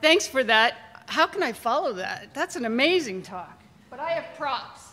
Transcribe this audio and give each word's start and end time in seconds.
thanks 0.00 0.26
for 0.26 0.44
that. 0.44 1.04
How 1.06 1.26
can 1.26 1.42
I 1.42 1.52
follow 1.52 1.92
that? 1.94 2.34
That's 2.34 2.56
an 2.56 2.64
amazing 2.64 3.22
talk. 3.22 3.62
But 3.90 4.00
I 4.00 4.10
have 4.12 4.36
props. 4.36 4.88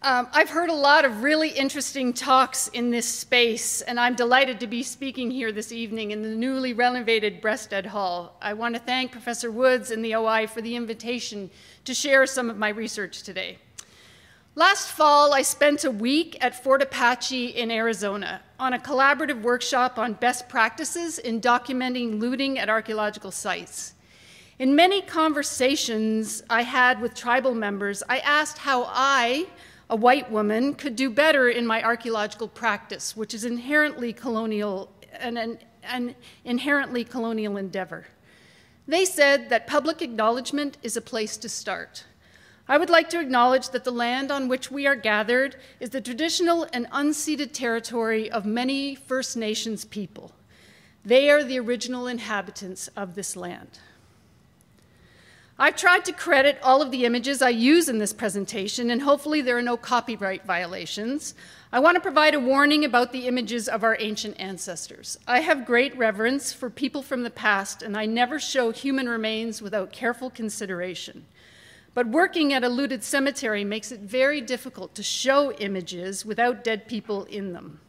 Um, 0.00 0.28
I've 0.32 0.48
heard 0.48 0.70
a 0.70 0.74
lot 0.74 1.04
of 1.04 1.24
really 1.24 1.48
interesting 1.48 2.12
talks 2.12 2.68
in 2.68 2.90
this 2.90 3.08
space, 3.08 3.80
and 3.80 3.98
I'm 3.98 4.14
delighted 4.14 4.60
to 4.60 4.68
be 4.68 4.84
speaking 4.84 5.28
here 5.28 5.50
this 5.50 5.72
evening 5.72 6.12
in 6.12 6.22
the 6.22 6.28
newly 6.28 6.72
renovated 6.72 7.40
Breasted 7.40 7.84
Hall. 7.84 8.36
I 8.40 8.52
want 8.52 8.76
to 8.76 8.80
thank 8.80 9.10
Professor 9.10 9.50
Woods 9.50 9.90
and 9.90 10.04
the 10.04 10.14
OI 10.14 10.46
for 10.46 10.62
the 10.62 10.76
invitation 10.76 11.50
to 11.84 11.94
share 11.94 12.26
some 12.26 12.48
of 12.48 12.56
my 12.56 12.68
research 12.68 13.24
today. 13.24 13.58
Last 14.58 14.90
fall, 14.90 15.34
I 15.34 15.42
spent 15.42 15.84
a 15.84 15.90
week 15.92 16.36
at 16.40 16.64
Fort 16.64 16.82
Apache 16.82 17.50
in 17.50 17.70
Arizona 17.70 18.40
on 18.58 18.72
a 18.72 18.78
collaborative 18.80 19.40
workshop 19.40 20.00
on 20.00 20.14
best 20.14 20.48
practices 20.48 21.20
in 21.20 21.40
documenting 21.40 22.18
looting 22.18 22.58
at 22.58 22.68
archaeological 22.68 23.30
sites. 23.30 23.94
In 24.58 24.74
many 24.74 25.00
conversations 25.00 26.42
I 26.50 26.62
had 26.62 27.00
with 27.00 27.14
tribal 27.14 27.54
members, 27.54 28.02
I 28.08 28.18
asked 28.18 28.58
how 28.58 28.86
I, 28.88 29.46
a 29.88 29.94
white 29.94 30.28
woman 30.28 30.74
could 30.74 30.96
do 30.96 31.08
better 31.08 31.48
in 31.48 31.64
my 31.64 31.80
archaeological 31.80 32.48
practice, 32.48 33.16
which 33.16 33.34
is 33.34 33.44
inherently 33.44 34.12
colonial 34.12 34.90
and 35.12 35.38
an, 35.38 35.58
an 35.84 36.16
inherently 36.44 37.04
colonial 37.04 37.58
endeavor. 37.58 38.08
They 38.88 39.04
said 39.04 39.50
that 39.50 39.68
public 39.68 40.02
acknowledgement 40.02 40.78
is 40.82 40.96
a 40.96 41.00
place 41.00 41.36
to 41.36 41.48
start. 41.48 42.06
I 42.70 42.76
would 42.76 42.90
like 42.90 43.08
to 43.10 43.20
acknowledge 43.20 43.70
that 43.70 43.84
the 43.84 43.90
land 43.90 44.30
on 44.30 44.46
which 44.46 44.70
we 44.70 44.86
are 44.86 44.94
gathered 44.94 45.56
is 45.80 45.88
the 45.90 46.02
traditional 46.02 46.66
and 46.70 46.86
unceded 46.90 47.52
territory 47.52 48.30
of 48.30 48.44
many 48.44 48.94
First 48.94 49.38
Nations 49.38 49.86
people. 49.86 50.32
They 51.02 51.30
are 51.30 51.42
the 51.42 51.58
original 51.58 52.06
inhabitants 52.06 52.88
of 52.88 53.14
this 53.14 53.36
land. 53.36 53.78
I've 55.58 55.76
tried 55.76 56.04
to 56.04 56.12
credit 56.12 56.58
all 56.62 56.82
of 56.82 56.90
the 56.90 57.06
images 57.06 57.40
I 57.40 57.48
use 57.48 57.88
in 57.88 57.98
this 57.98 58.12
presentation, 58.12 58.90
and 58.90 59.02
hopefully 59.02 59.40
there 59.40 59.56
are 59.56 59.62
no 59.62 59.78
copyright 59.78 60.44
violations. 60.44 61.34
I 61.72 61.80
want 61.80 61.96
to 61.96 62.00
provide 62.00 62.34
a 62.34 62.40
warning 62.40 62.84
about 62.84 63.12
the 63.12 63.26
images 63.26 63.66
of 63.66 63.82
our 63.82 63.96
ancient 63.98 64.38
ancestors. 64.38 65.18
I 65.26 65.40
have 65.40 65.64
great 65.64 65.96
reverence 65.96 66.52
for 66.52 66.68
people 66.68 67.02
from 67.02 67.22
the 67.22 67.30
past, 67.30 67.82
and 67.82 67.96
I 67.96 68.04
never 68.06 68.38
show 68.38 68.70
human 68.70 69.08
remains 69.08 69.62
without 69.62 69.90
careful 69.90 70.30
consideration. 70.30 71.24
But 71.98 72.06
working 72.06 72.52
at 72.52 72.62
a 72.62 72.68
looted 72.68 73.02
cemetery 73.02 73.64
makes 73.64 73.90
it 73.90 73.98
very 73.98 74.40
difficult 74.40 74.94
to 74.94 75.02
show 75.02 75.50
images 75.54 76.24
without 76.24 76.62
dead 76.62 76.86
people 76.86 77.24
in 77.24 77.54
them. 77.54 77.80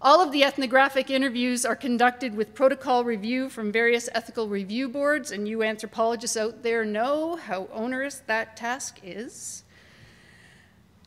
All 0.00 0.22
of 0.22 0.32
the 0.32 0.42
ethnographic 0.42 1.10
interviews 1.10 1.66
are 1.66 1.76
conducted 1.76 2.34
with 2.34 2.54
protocol 2.54 3.04
review 3.04 3.50
from 3.50 3.70
various 3.70 4.08
ethical 4.14 4.48
review 4.48 4.88
boards, 4.88 5.32
and 5.32 5.46
you 5.46 5.62
anthropologists 5.62 6.38
out 6.38 6.62
there 6.62 6.82
know 6.82 7.36
how 7.36 7.68
onerous 7.74 8.22
that 8.26 8.56
task 8.56 9.00
is. 9.02 9.64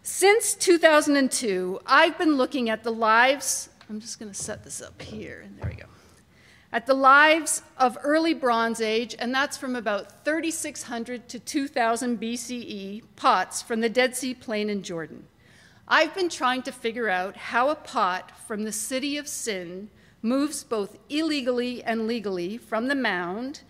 Since 0.04 0.54
2002, 0.54 1.80
I've 1.88 2.20
been 2.20 2.38
looking 2.38 2.70
at 2.70 2.84
the 2.84 2.92
lives, 2.92 3.70
I'm 3.90 4.00
just 4.00 4.20
going 4.20 4.32
to 4.32 4.38
set 4.38 4.64
this 4.64 4.84
up 4.84 5.02
here, 5.02 5.42
and 5.44 5.58
there 5.58 5.68
we 5.68 5.78
go, 5.78 5.88
at 6.72 6.86
the 6.86 6.94
lives 6.94 7.64
of 7.78 7.98
early 8.04 8.34
Bronze 8.34 8.80
Age, 8.80 9.16
and 9.18 9.34
that's 9.34 9.58
from 9.58 9.76
about 9.76 10.24
3600 10.24 11.28
to 11.30 11.40
2000 11.40 12.20
BCE 12.20 13.02
pots 13.16 13.62
from 13.62 13.82
the 13.82 13.90
Dead 13.90 14.16
Sea 14.16 14.36
Plain 14.36 14.70
in 14.70 14.84
Jordan. 14.84 15.28
I've 15.88 16.14
been 16.14 16.30
trying 16.30 16.62
to 16.64 16.72
figure 16.72 17.10
out 17.10 17.36
how 17.36 17.70
a 17.70 17.76
pot 17.76 18.32
from 18.48 18.64
the 18.64 18.72
city 18.72 19.18
of 19.18 19.28
sin 19.28 19.90
moves 20.22 20.64
both 20.64 20.98
illegally 21.10 21.82
and 21.84 22.06
legally 22.06 22.60
from 22.60 22.88
the 22.88 22.96
mound. 22.96 23.62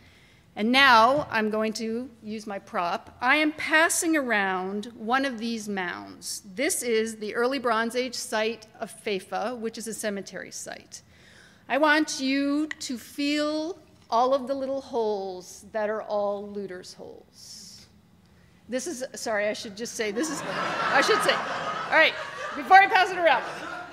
And 0.57 0.69
now 0.69 1.25
I'm 1.31 1.49
going 1.49 1.71
to 1.73 2.09
use 2.21 2.45
my 2.45 2.59
prop. 2.59 3.15
I 3.21 3.37
am 3.37 3.53
passing 3.53 4.17
around 4.17 4.87
one 4.97 5.23
of 5.23 5.37
these 5.39 5.69
mounds. 5.69 6.41
This 6.53 6.83
is 6.83 7.15
the 7.15 7.33
early 7.35 7.59
Bronze 7.59 7.95
Age 7.95 8.15
site 8.15 8.67
of 8.81 8.91
Fafa, 8.91 9.55
which 9.55 9.77
is 9.77 9.87
a 9.87 9.93
cemetery 9.93 10.51
site. 10.51 11.01
I 11.71 11.77
want 11.77 12.19
you 12.19 12.65
to 12.79 12.97
feel 12.97 13.77
all 14.09 14.33
of 14.33 14.47
the 14.47 14.55
little 14.55 14.81
holes 14.81 15.65
that 15.71 15.87
are 15.87 16.01
all 16.01 16.49
looters' 16.49 16.95
holes. 16.95 17.85
This 18.67 18.87
is, 18.87 19.03
sorry, 19.13 19.47
I 19.47 19.53
should 19.53 19.77
just 19.77 19.93
say, 19.93 20.09
this 20.09 20.31
is, 20.31 20.41
I 20.41 21.01
should 21.01 21.21
say, 21.21 21.33
all 21.33 21.97
right, 21.97 22.13
before 22.55 22.77
I 22.77 22.87
pass 22.87 23.11
it 23.11 23.19
around, 23.19 23.43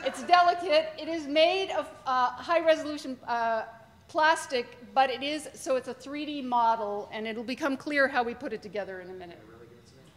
it's 0.07 0.23
delicate. 0.23 0.89
It 0.99 1.09
is 1.09 1.27
made 1.27 1.71
of 1.73 1.87
uh, 2.07 2.31
high 2.31 2.61
resolution 2.61 3.19
uh, 3.29 3.65
plastic, 4.09 4.79
but 4.95 5.11
it 5.11 5.23
is, 5.23 5.47
so 5.53 5.77
it's 5.77 5.89
a 5.89 5.95
3D 5.95 6.45
model, 6.45 7.11
and 7.13 7.27
it'll 7.27 7.45
become 7.45 7.77
clear 7.77 8.09
how 8.09 8.23
we 8.23 8.33
put 8.33 8.55
it 8.55 8.63
together 8.63 9.01
in 9.01 9.11
a 9.11 9.15
minute. 9.15 9.39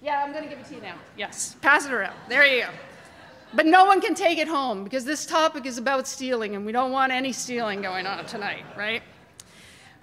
Yeah, 0.01 0.23
I'm 0.23 0.31
going 0.31 0.45
to 0.45 0.49
give 0.49 0.59
it 0.59 0.65
to 0.67 0.75
you 0.75 0.81
now. 0.81 0.95
Yes, 1.17 1.57
pass 1.61 1.85
it 1.85 1.91
around. 1.91 2.15
There 2.29 2.45
you 2.45 2.61
go. 2.61 2.69
But 3.53 3.65
no 3.65 3.85
one 3.85 3.99
can 3.99 4.13
take 4.13 4.37
it 4.37 4.47
home 4.47 4.83
because 4.83 5.05
this 5.05 5.25
topic 5.25 5.65
is 5.65 5.77
about 5.77 6.07
stealing, 6.07 6.55
and 6.55 6.65
we 6.65 6.71
don't 6.71 6.91
want 6.91 7.11
any 7.11 7.31
stealing 7.33 7.81
going 7.81 8.05
on 8.05 8.25
tonight, 8.25 8.63
right? 8.77 9.01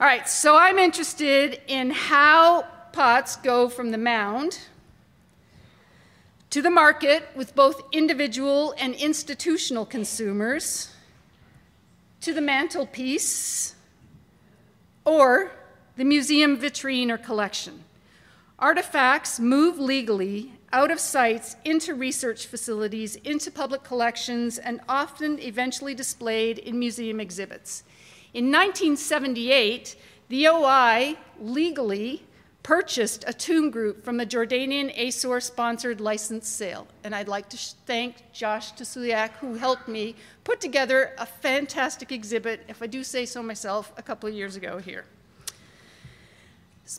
All 0.01 0.07
right, 0.07 0.29
so 0.29 0.57
I'm 0.57 0.79
interested 0.79 1.61
in 1.69 1.91
how 1.91 2.67
pots 2.93 3.37
go 3.37 3.69
from 3.69 3.93
the 3.93 3.99
mound 3.99 4.59
to 6.51 6.61
the 6.61 6.71
market 6.71 7.29
with 7.37 7.55
both 7.55 7.83
individual 7.93 8.75
and 8.79 8.95
institutional 8.95 9.87
consumers, 9.87 10.91
to 12.23 12.33
the 12.33 12.41
mantelpiece, 12.41 13.75
or 15.05 15.53
the 15.97 16.05
museum 16.05 16.59
vitrine 16.59 17.11
or 17.11 17.19
collection. 17.19 17.85
Artifacts 18.59 19.39
move 19.39 19.79
legally 19.79 20.53
out 20.73 20.91
of 20.91 21.01
sites 21.01 21.57
into 21.65 21.95
research 21.95 22.47
facilities, 22.47 23.17
into 23.17 23.51
public 23.51 23.83
collections, 23.83 24.59
and 24.59 24.81
often 24.89 25.39
eventually 25.39 25.95
displayed 25.95 26.59
in 26.59 26.79
museum 26.79 27.21
exhibits. 27.21 27.85
In 28.35 28.47
1978, 28.47 29.97
the 30.29 30.49
OI 30.49 31.17
legally 31.41 32.25
purchased 32.63 33.25
a 33.29 33.33
tomb 33.33 33.71
group 33.71 34.05
from 34.05 34.19
a 34.19 34.27
Jordanian 34.27 34.93
ASOR 34.99 35.41
sponsored 35.41 36.01
license 36.01 36.49
sale. 36.49 36.89
And 37.05 37.15
I'd 37.15 37.29
like 37.29 37.49
to 37.51 37.57
thank 37.57 38.33
Josh 38.33 38.73
Tulisiak, 38.73 39.31
who 39.35 39.55
helped 39.55 39.87
me 39.87 40.17
put 40.43 40.61
together 40.61 41.13
a 41.17 41.27
fantastic 41.27 42.11
exhibit, 42.11 42.65
if 42.67 42.83
I 42.83 42.89
do 42.89 43.05
say 43.05 43.25
so 43.25 43.41
myself, 43.41 43.93
a 43.97 44.03
couple 44.03 44.29
of 44.29 44.35
years 44.35 44.57
ago 44.57 44.79
here. 44.79 45.05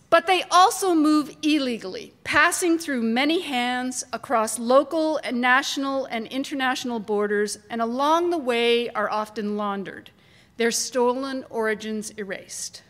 But 0.09 0.27
they 0.27 0.43
also 0.51 0.93
move 0.93 1.35
illegally, 1.41 2.13
passing 2.23 2.77
through 2.77 3.03
many 3.03 3.41
hands 3.41 4.03
across 4.11 4.59
local 4.59 5.17
and 5.23 5.39
national 5.39 6.05
and 6.05 6.27
international 6.27 6.99
borders, 6.99 7.57
and 7.69 7.81
along 7.81 8.29
the 8.29 8.37
way 8.37 8.89
are 8.89 9.09
often 9.09 9.55
laundered, 9.55 10.11
their 10.57 10.71
stolen 10.71 11.45
origins 11.49 12.09
erased. 12.11 12.83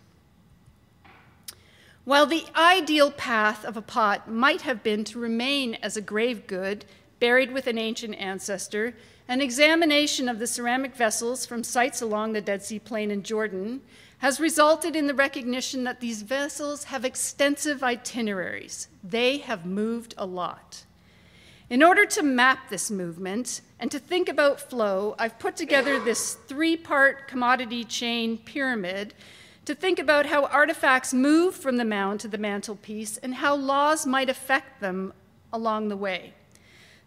While 2.03 2.25
the 2.25 2.45
ideal 2.55 3.11
path 3.11 3.63
of 3.63 3.77
a 3.77 3.81
pot 3.81 4.31
might 4.31 4.61
have 4.61 4.81
been 4.81 5.03
to 5.05 5.19
remain 5.19 5.75
as 5.75 5.97
a 5.97 6.01
grave 6.01 6.47
good, 6.47 6.85
buried 7.19 7.51
with 7.51 7.67
an 7.67 7.77
ancient 7.77 8.15
ancestor, 8.15 8.95
an 9.27 9.41
examination 9.41 10.29
of 10.29 10.39
the 10.39 10.47
ceramic 10.47 10.95
vessels 10.95 11.45
from 11.45 11.63
sites 11.63 12.01
along 12.01 12.31
the 12.33 12.41
Dead 12.41 12.63
Sea 12.63 12.79
Plain 12.79 13.11
in 13.11 13.23
Jordan 13.23 13.81
has 14.19 14.39
resulted 14.39 14.95
in 14.95 15.07
the 15.07 15.13
recognition 15.13 15.83
that 15.83 15.99
these 15.99 16.23
vessels 16.23 16.85
have 16.85 17.05
extensive 17.05 17.83
itineraries. 17.83 18.87
They 19.03 19.37
have 19.39 19.65
moved 19.65 20.13
a 20.17 20.25
lot. 20.25 20.83
In 21.69 21.83
order 21.83 22.05
to 22.05 22.23
map 22.23 22.69
this 22.69 22.89
movement 22.89 23.61
and 23.79 23.91
to 23.91 23.99
think 23.99 24.29
about 24.29 24.61
flow, 24.61 25.15
I've 25.19 25.37
put 25.37 25.55
together 25.55 25.99
this 25.99 26.33
three 26.33 26.77
part 26.77 27.27
commodity 27.27 27.83
chain 27.83 28.37
pyramid 28.37 29.13
to 29.65 29.75
think 29.75 29.99
about 29.99 30.27
how 30.27 30.45
artifacts 30.45 31.13
move 31.13 31.53
from 31.53 31.75
the 31.75 31.83
mound 31.83 32.21
to 32.21 32.29
the 32.29 32.37
mantelpiece 32.37 33.17
and 33.17 33.35
how 33.35 33.53
laws 33.53 34.07
might 34.07 34.29
affect 34.29 34.79
them 34.79 35.11
along 35.51 35.89
the 35.89 35.97
way. 35.97 36.33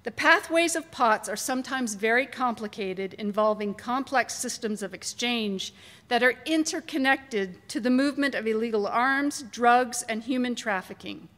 The 0.03 0.11
pathways 0.11 0.77
of 0.77 0.91
pots 0.91 1.29
are 1.29 1.37
sometimes 1.37 1.95
very 1.95 2.27
complicated, 2.27 3.15
involving 3.15 3.75
complex 3.75 4.35
systems 4.35 4.83
of 4.83 4.95
exchange 4.95 5.75
that 6.11 6.25
are 6.25 6.35
interconnected 6.45 7.69
to 7.69 7.79
the 7.79 7.89
movement 7.89 8.35
of 8.35 8.45
illegal 8.45 8.85
arms, 8.85 9.45
drugs, 9.53 10.03
and 10.09 10.25
human 10.25 10.57
trafficking. 10.57 11.29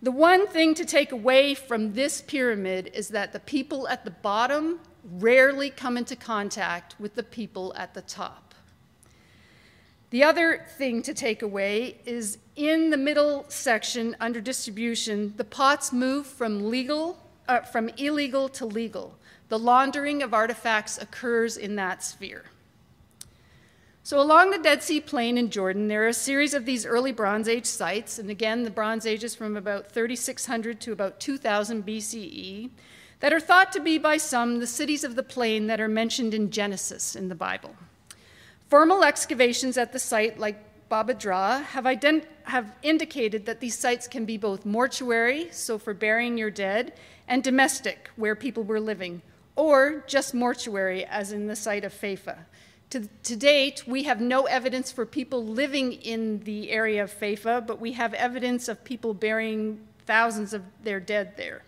The 0.00 0.12
one 0.12 0.46
thing 0.46 0.74
to 0.74 0.84
take 0.84 1.10
away 1.10 1.54
from 1.54 1.94
this 1.94 2.22
pyramid 2.22 2.92
is 2.94 3.08
that 3.08 3.32
the 3.32 3.40
people 3.40 3.88
at 3.88 4.04
the 4.04 4.12
bottom 4.12 4.78
rarely 5.18 5.68
come 5.68 5.96
into 5.96 6.14
contact 6.14 6.94
with 7.00 7.16
the 7.16 7.24
people 7.24 7.74
at 7.76 7.92
the 7.92 8.02
top. 8.02 8.54
The 10.10 10.22
other 10.22 10.64
thing 10.78 11.02
to 11.02 11.12
take 11.12 11.42
away 11.42 11.96
is 12.06 12.38
in 12.54 12.90
the 12.90 12.96
middle 12.96 13.46
section 13.48 14.14
under 14.20 14.40
distribution, 14.40 15.34
the 15.36 15.44
pots 15.44 15.92
move 15.92 16.28
from 16.28 16.70
legal, 16.70 17.18
uh, 17.48 17.62
from 17.62 17.88
illegal 17.96 18.48
to 18.50 18.64
legal. 18.64 19.18
The 19.48 19.58
laundering 19.58 20.22
of 20.22 20.32
artifacts 20.32 21.02
occurs 21.02 21.56
in 21.56 21.74
that 21.76 22.04
sphere. 22.04 22.44
So, 24.04 24.20
along 24.20 24.50
the 24.50 24.58
Dead 24.58 24.82
Sea 24.82 25.00
Plain 25.00 25.38
in 25.38 25.48
Jordan, 25.48 25.86
there 25.86 26.02
are 26.02 26.08
a 26.08 26.12
series 26.12 26.54
of 26.54 26.66
these 26.66 26.84
early 26.84 27.12
Bronze 27.12 27.46
Age 27.46 27.66
sites, 27.66 28.18
and 28.18 28.30
again, 28.30 28.64
the 28.64 28.70
Bronze 28.70 29.06
Age 29.06 29.22
is 29.22 29.36
from 29.36 29.56
about 29.56 29.92
3600 29.92 30.80
to 30.80 30.90
about 30.90 31.20
2000 31.20 31.86
BCE, 31.86 32.70
that 33.20 33.32
are 33.32 33.38
thought 33.38 33.70
to 33.70 33.78
be 33.78 33.98
by 33.98 34.16
some 34.16 34.58
the 34.58 34.66
cities 34.66 35.04
of 35.04 35.14
the 35.14 35.22
plain 35.22 35.68
that 35.68 35.80
are 35.80 35.86
mentioned 35.86 36.34
in 36.34 36.50
Genesis 36.50 37.14
in 37.14 37.28
the 37.28 37.36
Bible. 37.36 37.76
Formal 38.68 39.04
excavations 39.04 39.78
at 39.78 39.92
the 39.92 40.00
site, 40.00 40.36
like 40.36 40.88
Bab 40.88 41.08
adh-Dhra, 41.08 41.62
have, 41.66 41.84
ident- 41.84 42.26
have 42.42 42.74
indicated 42.82 43.46
that 43.46 43.60
these 43.60 43.78
sites 43.78 44.08
can 44.08 44.24
be 44.24 44.36
both 44.36 44.66
mortuary, 44.66 45.46
so 45.52 45.78
for 45.78 45.94
burying 45.94 46.36
your 46.36 46.50
dead, 46.50 46.92
and 47.28 47.44
domestic, 47.44 48.10
where 48.16 48.34
people 48.34 48.64
were 48.64 48.80
living, 48.80 49.22
or 49.54 50.02
just 50.08 50.34
mortuary, 50.34 51.04
as 51.04 51.30
in 51.30 51.46
the 51.46 51.54
site 51.54 51.84
of 51.84 51.92
Fafa. 51.92 52.46
To, 52.92 53.08
to, 53.22 53.36
date, 53.36 53.84
we 53.86 54.02
have 54.02 54.20
no 54.20 54.44
evidence 54.44 54.92
for 54.92 55.06
people 55.06 55.46
living 55.46 55.94
in 55.94 56.40
the 56.40 56.70
area 56.70 57.02
of 57.02 57.10
Fafa, 57.10 57.64
but 57.66 57.80
we 57.80 57.92
have 57.92 58.12
evidence 58.12 58.68
of 58.68 58.84
people 58.84 59.14
burying 59.14 59.80
thousands 60.04 60.52
of 60.52 60.62
their 60.84 61.00
dead 61.00 61.38
there. 61.38 61.62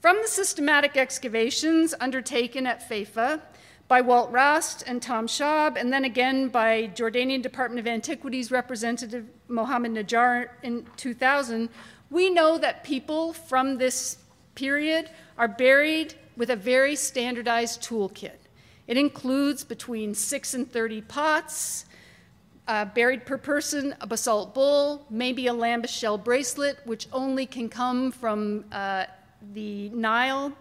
From 0.00 0.18
the 0.22 0.28
systematic 0.28 0.96
excavations 0.96 1.92
undertaken 1.98 2.68
at 2.68 2.88
Fafa 2.88 3.42
by 3.88 4.00
Walt 4.00 4.30
Rast 4.30 4.84
and 4.86 5.02
Tom 5.02 5.26
Schaub, 5.26 5.76
and 5.76 5.92
then 5.92 6.04
again 6.04 6.50
by 6.50 6.86
Jordanian 6.94 7.42
Department 7.42 7.80
of 7.80 7.88
Antiquities 7.88 8.52
representative 8.52 9.26
Mohammed 9.48 9.90
Najjar 9.90 10.50
in 10.62 10.86
2000, 10.96 11.68
we 12.12 12.30
know 12.30 12.58
that 12.58 12.84
people 12.84 13.32
from 13.32 13.78
this 13.78 14.18
period 14.54 15.10
are 15.36 15.48
buried 15.48 16.14
with 16.36 16.50
a 16.50 16.56
very 16.56 16.94
standardized 16.94 17.82
toolkit. 17.82 18.45
It 18.86 18.96
includes 18.96 19.64
between 19.64 20.14
6 20.14 20.54
and 20.54 20.70
30 20.70 21.00
pots, 21.02 21.86
uh, 22.68 22.84
buried 22.84 23.26
per 23.26 23.38
person, 23.38 23.94
a 24.00 24.06
basalt 24.06 24.54
bowl, 24.54 25.06
maybe 25.10 25.46
a 25.46 25.52
Lambis 25.52 25.88
shell 25.88 26.18
bracelet, 26.18 26.78
which 26.84 27.08
only 27.12 27.46
can 27.46 27.68
come 27.68 28.10
from 28.10 28.64
uh, 28.72 29.06
the 29.52 29.88
Nile, 29.90 30.52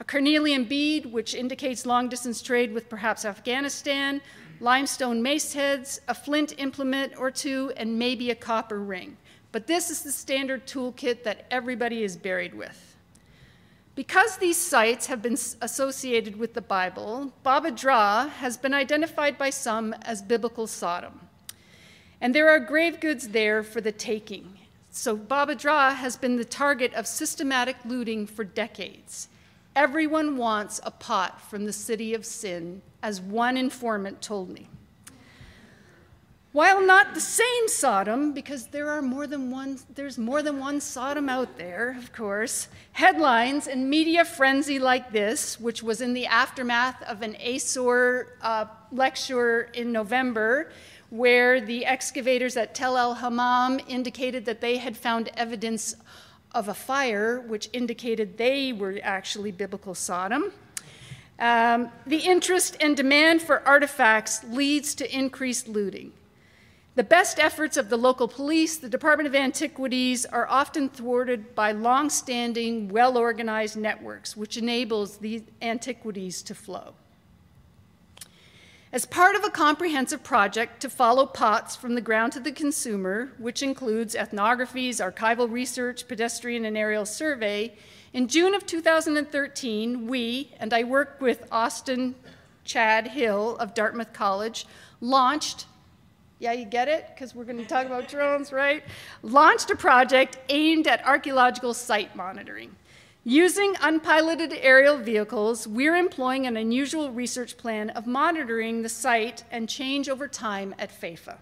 a 0.00 0.04
carnelian 0.04 0.64
bead, 0.64 1.06
which 1.06 1.34
indicates 1.34 1.86
long 1.86 2.08
distance 2.08 2.42
trade 2.42 2.72
with 2.72 2.88
perhaps 2.88 3.24
Afghanistan, 3.24 4.20
limestone 4.60 5.22
mace 5.22 5.52
heads, 5.52 6.00
a 6.08 6.14
flint 6.14 6.54
implement 6.58 7.16
or 7.16 7.30
two, 7.30 7.72
and 7.76 7.98
maybe 7.98 8.30
a 8.30 8.34
copper 8.34 8.80
ring. 8.80 9.16
But 9.52 9.66
this 9.66 9.90
is 9.90 10.02
the 10.02 10.12
standard 10.12 10.66
toolkit 10.66 11.24
that 11.24 11.46
everybody 11.50 12.02
is 12.02 12.16
buried 12.16 12.54
with. 12.54 12.91
Because 13.94 14.38
these 14.38 14.56
sites 14.56 15.06
have 15.06 15.20
been 15.20 15.36
associated 15.60 16.36
with 16.36 16.54
the 16.54 16.62
Bible, 16.62 17.34
Bab 17.42 17.64
adh-Dhra 17.64 18.30
has 18.30 18.56
been 18.56 18.72
identified 18.72 19.36
by 19.36 19.50
some 19.50 19.92
as 20.02 20.22
biblical 20.22 20.66
Sodom. 20.66 21.20
And 22.18 22.34
there 22.34 22.48
are 22.48 22.58
grave 22.58 23.00
goods 23.00 23.28
there 23.28 23.62
for 23.62 23.82
the 23.82 23.92
taking. 23.92 24.58
So 24.90 25.14
Bab 25.14 25.50
adh-Dhra 25.50 25.96
has 25.96 26.16
been 26.16 26.36
the 26.36 26.44
target 26.44 26.94
of 26.94 27.06
systematic 27.06 27.76
looting 27.84 28.26
for 28.26 28.44
decades. 28.44 29.28
Everyone 29.76 30.38
wants 30.38 30.80
a 30.84 30.90
pot 30.90 31.40
from 31.40 31.66
the 31.66 31.72
city 31.72 32.14
of 32.14 32.24
sin, 32.24 32.80
as 33.02 33.20
one 33.20 33.58
informant 33.58 34.22
told 34.22 34.48
me. 34.48 34.68
While 36.52 36.82
not 36.86 37.14
the 37.14 37.20
same 37.20 37.66
Sodom, 37.66 38.34
because 38.34 38.66
there 38.66 38.90
are 38.90 39.00
more 39.00 39.26
than 39.26 39.50
one, 39.50 39.78
there's 39.94 40.18
more 40.18 40.42
than 40.42 40.58
one 40.58 40.82
Sodom 40.82 41.30
out 41.30 41.56
there, 41.56 41.96
of 41.98 42.12
course, 42.12 42.68
headlines 42.92 43.66
and 43.66 43.88
media 43.88 44.22
frenzy 44.26 44.78
like 44.78 45.12
this, 45.12 45.58
which 45.58 45.82
was 45.82 46.02
in 46.02 46.12
the 46.12 46.26
aftermath 46.26 47.02
of 47.04 47.22
an 47.22 47.36
ASOR 47.36 48.26
uh, 48.42 48.66
lecture 48.90 49.70
in 49.72 49.92
November, 49.92 50.70
where 51.08 51.58
the 51.58 51.86
excavators 51.86 52.58
at 52.58 52.74
Tel 52.74 52.98
El 52.98 53.14
Hammam 53.14 53.80
indicated 53.88 54.44
that 54.44 54.60
they 54.60 54.76
had 54.76 54.94
found 54.94 55.30
evidence 55.38 55.96
of 56.54 56.68
a 56.68 56.74
fire, 56.74 57.40
which 57.40 57.70
indicated 57.72 58.36
they 58.36 58.74
were 58.74 59.00
actually 59.02 59.52
biblical 59.52 59.94
Sodom. 59.94 60.52
Um, 61.38 61.88
the 62.06 62.18
interest 62.18 62.76
and 62.78 62.94
demand 62.94 63.40
for 63.40 63.66
artifacts 63.66 64.44
leads 64.44 64.94
to 64.96 65.16
increased 65.16 65.66
looting. 65.66 66.12
The 66.94 67.04
best 67.04 67.38
efforts 67.38 67.78
of 67.78 67.88
the 67.88 67.96
local 67.96 68.28
police, 68.28 68.76
the 68.76 68.88
Department 68.88 69.26
of 69.26 69.34
Antiquities, 69.34 70.26
are 70.26 70.46
often 70.46 70.90
thwarted 70.90 71.54
by 71.54 71.72
long 71.72 72.10
standing, 72.10 72.88
well 72.88 73.16
organized 73.16 73.78
networks, 73.78 74.36
which 74.36 74.58
enables 74.58 75.16
these 75.16 75.42
antiquities 75.62 76.42
to 76.42 76.54
flow. 76.54 76.92
As 78.92 79.06
part 79.06 79.36
of 79.36 79.42
a 79.42 79.48
comprehensive 79.48 80.22
project 80.22 80.80
to 80.80 80.90
follow 80.90 81.24
POTS 81.24 81.76
from 81.76 81.94
the 81.94 82.02
ground 82.02 82.34
to 82.34 82.40
the 82.40 82.52
consumer, 82.52 83.32
which 83.38 83.62
includes 83.62 84.14
ethnographies, 84.14 85.00
archival 85.00 85.50
research, 85.50 86.06
pedestrian 86.06 86.66
and 86.66 86.76
aerial 86.76 87.06
survey, 87.06 87.72
in 88.12 88.28
June 88.28 88.54
of 88.54 88.66
2013, 88.66 90.06
we, 90.06 90.52
and 90.60 90.74
I 90.74 90.84
worked 90.84 91.22
with 91.22 91.48
Austin 91.50 92.14
Chad 92.66 93.06
Hill 93.08 93.56
of 93.56 93.72
Dartmouth 93.72 94.12
College, 94.12 94.66
launched 95.00 95.64
yeah, 96.42 96.50
you 96.50 96.64
get 96.64 96.88
it? 96.88 97.06
Because 97.14 97.36
we're 97.36 97.44
going 97.44 97.58
to 97.58 97.64
talk 97.64 97.86
about 97.86 98.08
drones, 98.08 98.52
right? 98.52 98.82
Launched 99.22 99.70
a 99.70 99.76
project 99.76 100.38
aimed 100.48 100.88
at 100.88 101.06
archaeological 101.06 101.72
site 101.72 102.16
monitoring. 102.16 102.74
Using 103.22 103.76
unpiloted 103.80 104.52
aerial 104.60 104.96
vehicles, 104.96 105.68
we're 105.68 105.94
employing 105.94 106.48
an 106.48 106.56
unusual 106.56 107.12
research 107.12 107.56
plan 107.56 107.90
of 107.90 108.08
monitoring 108.08 108.82
the 108.82 108.88
site 108.88 109.44
and 109.52 109.68
change 109.68 110.08
over 110.08 110.26
time 110.26 110.74
at 110.80 110.90
Fafa. 110.90 111.38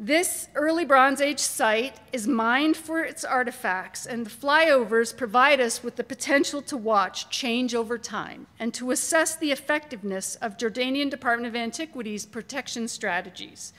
This 0.00 0.46
early 0.54 0.84
Bronze 0.84 1.20
Age 1.20 1.40
site 1.40 1.98
is 2.12 2.28
mined 2.28 2.76
for 2.76 3.00
its 3.00 3.24
artifacts, 3.24 4.06
and 4.06 4.24
the 4.24 4.30
flyovers 4.30 5.16
provide 5.16 5.60
us 5.60 5.82
with 5.82 5.96
the 5.96 6.04
potential 6.04 6.62
to 6.62 6.76
watch 6.76 7.28
change 7.30 7.74
over 7.74 7.98
time 7.98 8.46
and 8.60 8.72
to 8.74 8.92
assess 8.92 9.34
the 9.34 9.50
effectiveness 9.50 10.36
of 10.36 10.56
Jordanian 10.56 11.10
Department 11.10 11.48
of 11.48 11.60
Antiquities 11.60 12.26
protection 12.26 12.86
strategies, 12.86 13.72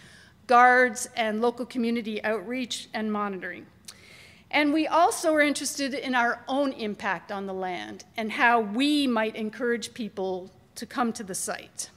guards, 0.45 1.07
and 1.16 1.39
local 1.39 1.66
community 1.66 2.21
outreach 2.25 2.89
and 2.94 3.13
monitoring. 3.13 3.66
And 4.52 4.73
we 4.73 4.88
also 4.88 5.33
are 5.35 5.42
interested 5.42 5.94
in 5.94 6.16
our 6.16 6.44
own 6.49 6.73
impact 6.73 7.31
on 7.31 7.45
the 7.45 7.54
land 7.54 8.04
and 8.18 8.33
how 8.33 8.59
we 8.59 9.07
might 9.07 9.38
encourage 9.38 9.94
people 9.94 10.52
to 10.76 10.85
come 10.85 11.14
to 11.14 11.23
the 11.23 11.35
site. 11.35 11.92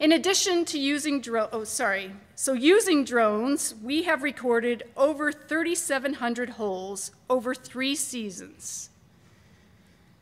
In 0.00 0.12
addition 0.12 0.64
to 0.66 0.78
using 0.78 1.20
drones, 1.20 1.48
oh, 1.52 1.64
sorry. 1.64 2.12
So 2.36 2.52
using 2.52 3.04
drones, 3.04 3.74
we 3.82 4.04
have 4.04 4.22
recorded 4.22 4.84
over 4.96 5.32
3,700 5.32 6.50
holes 6.50 7.10
over 7.28 7.52
three 7.52 7.96
seasons. 7.96 8.90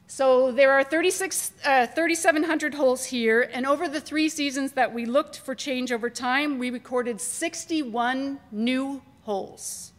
So 0.06 0.50
there 0.50 0.73
are 0.73 0.83
36, 0.83 1.52
uh, 1.62 1.88
3,700 1.88 2.73
holes 2.75 3.04
here, 3.04 3.50
and 3.52 3.66
over 3.66 3.87
the 3.87 4.00
three 4.00 4.30
seasons 4.30 4.73
that 4.73 4.95
we 4.95 5.04
looked 5.04 5.40
for 5.40 5.54
change 5.54 5.92
over 5.92 6.09
time, 6.09 6.59
we 6.59 6.71
recorded 6.71 7.21
61 7.21 8.40
new 8.50 9.02
holes. 9.25 9.92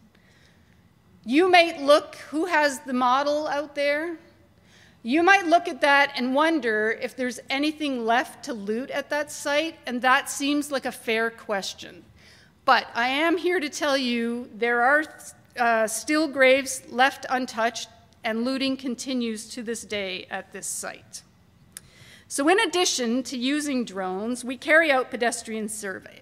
You 1.24 1.52
might 1.52 1.82
look, 1.82 2.16
who 2.32 2.46
has 2.46 2.80
the 2.80 2.94
model 2.94 3.48
out 3.48 3.76
there? 3.76 4.18
You 5.08 5.24
might 5.24 5.46
look 5.46 5.70
at 5.70 5.80
that 5.80 6.12
and 6.18 6.36
wonder 6.36 6.92
if 7.02 7.16
there's 7.16 7.40
anything 7.50 8.06
left 8.06 8.44
to 8.44 8.54
loot 8.54 8.92
at 8.92 9.10
that 9.10 9.32
site, 9.32 9.78
and 9.86 10.02
that 10.02 10.30
seems 10.30 10.70
like 10.70 10.86
a 10.86 10.92
fair 10.92 11.30
question. 11.30 12.04
But 12.66 12.90
I 12.94 13.08
am 13.08 13.38
here 13.38 13.62
to 13.62 13.70
tell 13.70 13.98
you 13.98 14.50
there 14.54 14.82
are 14.82 15.06
uh, 15.58 15.88
still 15.88 16.28
graves 16.28 16.84
left 16.90 17.26
untouched, 17.30 17.88
and 18.26 18.44
looting 18.44 18.76
continues 18.76 19.48
to 19.52 19.64
this 19.64 19.86
day 19.86 20.28
at 20.30 20.52
this 20.52 20.68
site. 20.68 21.22
So, 22.28 22.50
in 22.50 22.60
addition 22.60 23.24
to 23.24 23.38
using 23.38 23.86
drones, 23.86 24.44
we 24.44 24.58
carry 24.58 24.92
out 24.92 25.10
pedestrian 25.10 25.70
survey. 25.70 26.20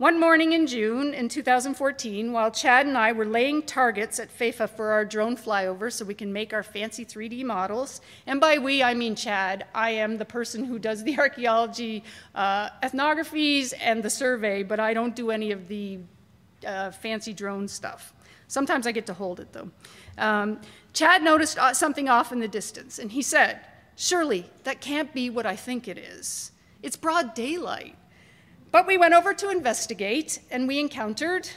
One 0.00 0.18
morning 0.18 0.54
in 0.54 0.66
June 0.66 1.12
in 1.12 1.28
2014, 1.28 2.32
while 2.32 2.50
Chad 2.50 2.86
and 2.86 2.96
I 2.96 3.12
were 3.12 3.26
laying 3.26 3.60
targets 3.60 4.18
at 4.18 4.30
Fafa 4.30 4.66
for 4.66 4.92
our 4.92 5.04
drone 5.04 5.36
flyover 5.36 5.92
so 5.92 6.06
we 6.06 6.14
can 6.14 6.32
make 6.32 6.54
our 6.54 6.62
fancy 6.62 7.04
3D 7.04 7.44
models, 7.44 8.00
and 8.26 8.40
by 8.40 8.56
we 8.56 8.82
I 8.82 8.94
mean 8.94 9.14
Chad, 9.14 9.66
I 9.74 9.90
am 9.90 10.16
the 10.16 10.24
person 10.24 10.64
who 10.64 10.78
does 10.78 11.04
the 11.04 11.18
archaeology 11.18 12.02
uh, 12.34 12.70
ethnographies 12.82 13.74
and 13.78 14.02
the 14.02 14.08
survey, 14.08 14.62
but 14.62 14.80
I 14.80 14.94
don't 14.94 15.14
do 15.14 15.30
any 15.30 15.52
of 15.52 15.68
the 15.68 15.98
uh, 16.66 16.92
fancy 16.92 17.34
drone 17.34 17.68
stuff. 17.68 18.14
Sometimes 18.48 18.86
I 18.86 18.92
get 18.92 19.04
to 19.04 19.12
hold 19.12 19.38
it 19.38 19.52
though. 19.52 19.70
Um, 20.16 20.62
Chad 20.94 21.22
noticed 21.22 21.58
uh, 21.58 21.74
something 21.74 22.08
off 22.08 22.32
in 22.32 22.40
the 22.40 22.48
distance, 22.48 22.98
and 22.98 23.12
he 23.12 23.20
said, 23.20 23.60
Surely 23.96 24.46
that 24.64 24.80
can't 24.80 25.12
be 25.12 25.28
what 25.28 25.44
I 25.44 25.56
think 25.56 25.88
it 25.88 25.98
is. 25.98 26.52
It's 26.82 26.96
broad 26.96 27.34
daylight. 27.34 27.96
But 28.72 28.86
we 28.86 28.96
went 28.96 29.14
over 29.14 29.34
to 29.34 29.50
investigate, 29.50 30.40
and 30.50 30.68
we 30.68 30.78
encountered 30.78 31.48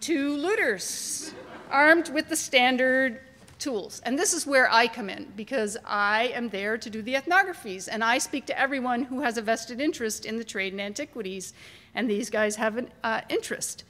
two 0.00 0.36
looters 0.36 1.34
armed 1.70 2.08
with 2.08 2.28
the 2.28 2.36
standard 2.36 3.20
tools. 3.58 4.02
And 4.04 4.18
this 4.18 4.32
is 4.32 4.46
where 4.46 4.70
I 4.70 4.88
come 4.88 5.08
in 5.08 5.32
because 5.36 5.76
I 5.84 6.32
am 6.34 6.48
there 6.48 6.76
to 6.76 6.90
do 6.90 7.00
the 7.00 7.14
ethnographies 7.14 7.88
and 7.90 8.02
I 8.02 8.18
speak 8.18 8.44
to 8.46 8.58
everyone 8.58 9.04
who 9.04 9.20
has 9.20 9.38
a 9.38 9.42
vested 9.42 9.80
interest 9.80 10.26
in 10.26 10.36
the 10.36 10.44
trade 10.44 10.72
in 10.72 10.80
antiquities, 10.80 11.54
and 11.94 12.10
these 12.10 12.28
guys 12.28 12.56
have 12.56 12.76
an 12.76 12.90
uh, 13.04 13.20
interest. 13.28 13.84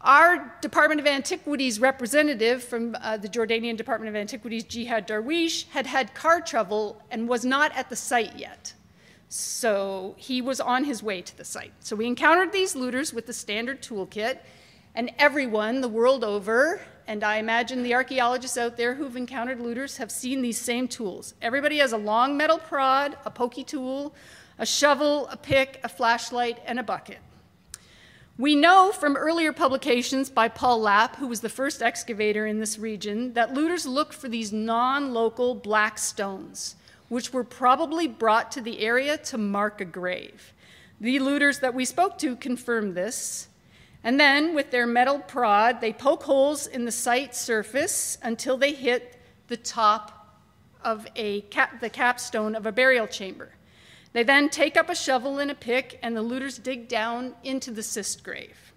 Our 0.00 0.56
Department 0.60 1.00
of 1.00 1.06
Antiquities 1.06 1.80
representative 1.80 2.62
from 2.62 2.96
uh, 3.00 3.16
the 3.16 3.28
Jordanian 3.28 3.76
Department 3.76 4.08
of 4.08 4.16
Antiquities, 4.16 4.64
Jihad 4.64 5.06
Darwish, 5.06 5.68
had 5.68 5.86
had 5.86 6.14
car 6.14 6.40
trouble 6.40 7.02
and 7.10 7.28
was 7.28 7.44
not 7.44 7.76
at 7.76 7.88
the 7.88 7.96
site 7.96 8.36
yet. 8.36 8.72
So 9.34 10.14
he 10.18 10.42
was 10.42 10.60
on 10.60 10.84
his 10.84 11.02
way 11.02 11.22
to 11.22 11.34
the 11.38 11.44
site. 11.44 11.72
So 11.80 11.96
we 11.96 12.06
encountered 12.06 12.52
these 12.52 12.76
looters 12.76 13.14
with 13.14 13.24
the 13.24 13.32
standard 13.32 13.80
toolkit, 13.80 14.40
and 14.94 15.10
everyone 15.18 15.80
the 15.80 15.88
world 15.88 16.22
over, 16.22 16.82
and 17.06 17.24
I 17.24 17.36
imagine 17.36 17.82
the 17.82 17.94
archaeologists 17.94 18.58
out 18.58 18.76
there 18.76 18.92
who've 18.92 19.16
encountered 19.16 19.58
looters 19.58 19.96
have 19.96 20.12
seen 20.12 20.42
these 20.42 20.58
same 20.58 20.86
tools. 20.86 21.32
Everybody 21.40 21.78
has 21.78 21.92
a 21.92 21.96
long 21.96 22.36
metal 22.36 22.58
prod, 22.58 23.16
a 23.24 23.30
pokey 23.30 23.64
tool, 23.64 24.14
a 24.58 24.66
shovel, 24.66 25.26
a 25.28 25.36
pick, 25.38 25.80
a 25.82 25.88
flashlight, 25.88 26.58
and 26.66 26.78
a 26.78 26.82
bucket. 26.82 27.20
We 28.36 28.54
know 28.54 28.92
from 28.92 29.16
earlier 29.16 29.54
publications 29.54 30.28
by 30.28 30.48
Paul 30.48 30.82
Lapp, 30.82 31.16
who 31.16 31.26
was 31.26 31.40
the 31.40 31.48
first 31.48 31.80
excavator 31.80 32.46
in 32.46 32.60
this 32.60 32.78
region, 32.78 33.32
that 33.32 33.54
looters 33.54 33.86
look 33.86 34.12
for 34.12 34.28
these 34.28 34.52
non 34.52 35.14
local 35.14 35.54
black 35.54 35.96
stones 35.96 36.76
which 37.12 37.30
were 37.30 37.44
probably 37.44 38.08
brought 38.08 38.50
to 38.50 38.62
the 38.62 38.80
area 38.80 39.18
to 39.18 39.36
mark 39.36 39.82
a 39.82 39.84
grave. 39.84 40.54
The 40.98 41.18
looters 41.18 41.58
that 41.58 41.74
we 41.74 41.84
spoke 41.84 42.16
to 42.20 42.36
confirmed 42.36 42.94
this. 42.94 43.48
And 44.02 44.18
then, 44.18 44.54
with 44.54 44.70
their 44.70 44.86
metal 44.86 45.18
prod, 45.18 45.82
they 45.82 45.92
poke 45.92 46.22
holes 46.22 46.66
in 46.66 46.86
the 46.86 46.90
site 46.90 47.36
surface 47.36 48.16
until 48.22 48.56
they 48.56 48.72
hit 48.72 49.20
the 49.48 49.58
top 49.58 50.38
of 50.82 51.06
a 51.14 51.42
cap, 51.42 51.82
the 51.82 51.90
capstone 51.90 52.54
of 52.54 52.64
a 52.64 52.72
burial 52.72 53.06
chamber. 53.06 53.50
They 54.14 54.22
then 54.22 54.48
take 54.48 54.78
up 54.78 54.88
a 54.88 54.94
shovel 54.94 55.38
and 55.38 55.50
a 55.50 55.54
pick, 55.54 55.98
and 56.02 56.16
the 56.16 56.22
looters 56.22 56.56
dig 56.56 56.88
down 56.88 57.34
into 57.44 57.70
the 57.70 57.82
cist 57.82 58.24
grave. 58.24 58.72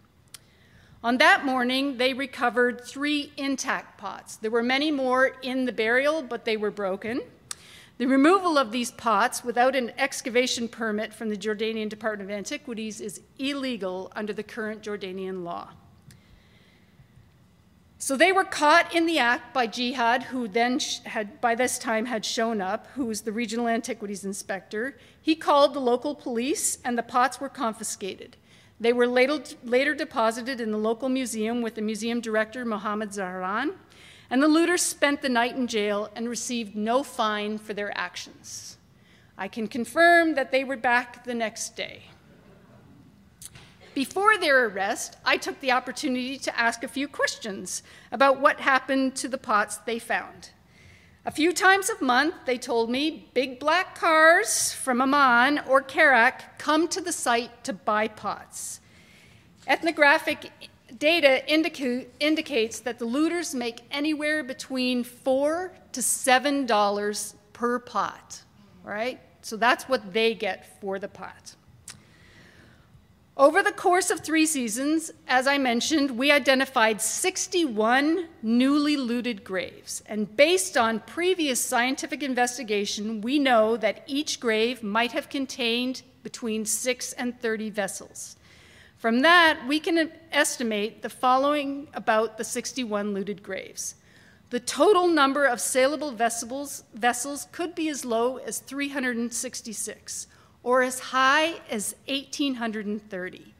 On 1.01 1.19
that 1.19 1.45
morning, 1.45 1.95
they 1.95 2.13
recovered 2.13 2.83
three 2.83 3.31
intact 3.37 3.97
pots. 3.97 4.35
There 4.35 4.51
were 4.51 4.61
many 4.61 4.91
more 4.91 5.37
in 5.41 5.63
the 5.63 5.71
burial, 5.71 6.21
but 6.21 6.43
they 6.43 6.57
were 6.57 6.69
broken. 6.69 7.21
The 7.97 8.07
removal 8.07 8.57
of 8.57 8.71
these 8.71 8.91
pots 8.91 9.43
without 9.43 9.73
an 9.73 9.93
excavation 9.97 10.67
permit 10.67 11.13
from 11.13 11.29
the 11.29 11.37
Jordanian 11.37 11.87
Department 11.87 12.29
of 12.29 12.35
Antiquities 12.35 12.99
is 12.99 13.21
illegal 13.39 14.11
under 14.15 14.33
the 14.33 14.43
current 14.43 14.81
Jordanian 14.81 15.45
law. 15.45 15.69
So 17.97 18.17
they 18.17 18.33
were 18.33 18.43
caught 18.43 18.93
in 18.93 19.05
the 19.05 19.17
act 19.17 19.53
by 19.53 19.65
Jihad, 19.65 20.23
who 20.23 20.47
then 20.47 20.79
had, 21.05 21.39
by 21.39 21.55
this 21.55 21.79
time, 21.79 22.05
had 22.05 22.25
shown 22.25 22.61
up, 22.61 22.87
who 22.95 23.05
was 23.05 23.21
the 23.21 23.31
regional 23.31 23.69
antiquities 23.69 24.25
inspector. 24.25 24.97
He 25.21 25.35
called 25.35 25.73
the 25.73 25.79
local 25.79 26.13
police, 26.13 26.77
and 26.83 26.97
the 26.97 27.03
pots 27.03 27.39
were 27.39 27.49
confiscated. 27.49 28.35
They 28.77 28.91
were 28.91 29.07
later, 29.07 29.41
later 29.63 29.95
deposited 29.95 30.59
in 30.59 30.71
the 30.71 30.77
local 30.77 31.07
museum 31.07 31.61
with 31.61 31.75
the 31.75 31.81
museum 31.81 32.19
director, 32.19 32.65
Mohammed 32.65 33.11
Zahran, 33.11 33.75
and 34.29 34.41
the 34.41 34.47
looters 34.47 34.81
spent 34.81 35.21
the 35.21 35.29
night 35.29 35.55
in 35.55 35.67
jail 35.67 36.09
and 36.15 36.27
received 36.27 36.75
no 36.75 37.03
fine 37.03 37.57
for 37.57 37.73
their 37.73 37.95
actions. 37.97 38.77
I 39.37 39.47
can 39.47 39.67
confirm 39.67 40.35
that 40.35 40.51
they 40.51 40.63
were 40.63 40.77
back 40.77 41.25
the 41.25 41.33
next 41.33 41.75
day. 41.75 42.03
Before 43.93 44.37
their 44.37 44.65
arrest, 44.67 45.17
I 45.23 45.37
took 45.37 45.59
the 45.61 45.71
opportunity 45.71 46.37
to 46.39 46.59
ask 46.59 46.83
a 46.83 46.87
few 46.87 47.07
questions 47.07 47.81
about 48.11 48.41
what 48.41 48.59
happened 48.59 49.15
to 49.17 49.29
the 49.29 49.37
pots 49.37 49.77
they 49.77 49.99
found. 49.99 50.49
A 51.25 51.31
few 51.31 51.53
times 51.53 51.89
a 51.89 52.03
month, 52.03 52.35
they 52.45 52.57
told 52.57 52.89
me 52.89 53.29
big 53.33 53.59
black 53.59 53.95
cars 53.95 54.73
from 54.73 55.01
Amman 55.01 55.59
or 55.67 55.81
Karak 55.81 56.57
come 56.57 56.87
to 56.89 57.01
the 57.01 57.11
site 57.11 57.63
to 57.63 57.73
buy 57.73 58.07
pots. 58.07 58.79
Ethnographic 59.65 60.51
data 60.97 61.43
indica- 61.51 62.05
indicates 62.19 62.79
that 62.81 62.99
the 62.99 63.05
looters 63.05 63.55
make 63.55 63.81
anywhere 63.91 64.43
between 64.43 65.03
four 65.03 65.71
to 65.91 66.01
seven 66.01 66.65
dollars 66.65 67.35
per 67.53 67.79
pot, 67.79 68.41
right? 68.83 69.19
So 69.41 69.57
that's 69.57 69.85
what 69.85 70.13
they 70.13 70.33
get 70.33 70.79
for 70.81 70.99
the 70.99 71.07
pot. 71.07 71.55
Over 73.37 73.61
the 73.61 73.73
course 73.73 74.11
of 74.11 74.21
three 74.21 74.45
seasons, 74.45 75.11
as 75.27 75.45
I 75.45 75.57
mentioned, 75.57 76.11
we 76.11 76.31
identified 76.31 77.01
61 77.01 78.27
newly 78.41 78.95
looted 78.95 79.43
graves. 79.43 80.01
And 80.05 80.33
based 80.37 80.77
on 80.77 81.01
previous 81.01 81.59
scientific 81.59 82.23
investigation, 82.23 83.19
we 83.19 83.37
know 83.37 83.75
that 83.75 84.03
each 84.07 84.39
grave 84.39 84.81
might 84.81 85.11
have 85.11 85.27
contained 85.27 86.01
between 86.23 86.65
6 86.65 87.13
and 87.13 87.37
30 87.41 87.69
vessels. 87.71 88.34
From 89.05 89.19
that, 89.19 89.67
we 89.67 89.79
can 89.79 90.11
estimate 90.31 91.03
the 91.03 91.11
following 91.11 91.89
about 91.93 92.39
the 92.39 92.43
61 92.43 93.13
looted 93.13 93.43
graves. 93.43 93.93
The 94.49 94.59
total 94.59 95.07
number 95.07 95.45
of 95.45 95.61
saleable 95.61 96.11
vessels, 96.11 96.85
vessels 96.91 97.47
could 97.51 97.75
be 97.75 97.87
as 97.87 98.03
low 98.03 98.37
as 98.37 98.57
366 98.57 100.25
or 100.63 100.81
as 100.81 100.97
high 100.97 101.61
as 101.69 101.93
1,830. 102.07 103.53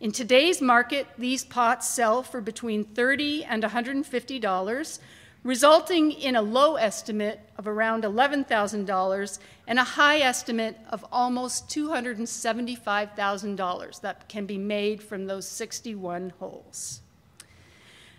In 0.00 0.12
today's 0.12 0.62
market, 0.62 1.06
these 1.18 1.44
pots 1.44 1.86
sell 1.86 2.22
for 2.22 2.40
between 2.40 2.82
30 2.82 3.44
and 3.44 3.62
$150, 3.64 4.98
resulting 5.46 6.10
in 6.10 6.34
a 6.34 6.42
low 6.42 6.74
estimate 6.74 7.38
of 7.56 7.68
around 7.68 8.02
$11,000 8.02 9.38
and 9.68 9.78
a 9.78 9.84
high 9.84 10.18
estimate 10.18 10.76
of 10.90 11.06
almost 11.12 11.68
$275,000 11.68 14.00
that 14.00 14.28
can 14.28 14.44
be 14.44 14.58
made 14.58 15.00
from 15.00 15.26
those 15.26 15.46
61 15.46 16.32
holes. 16.40 17.00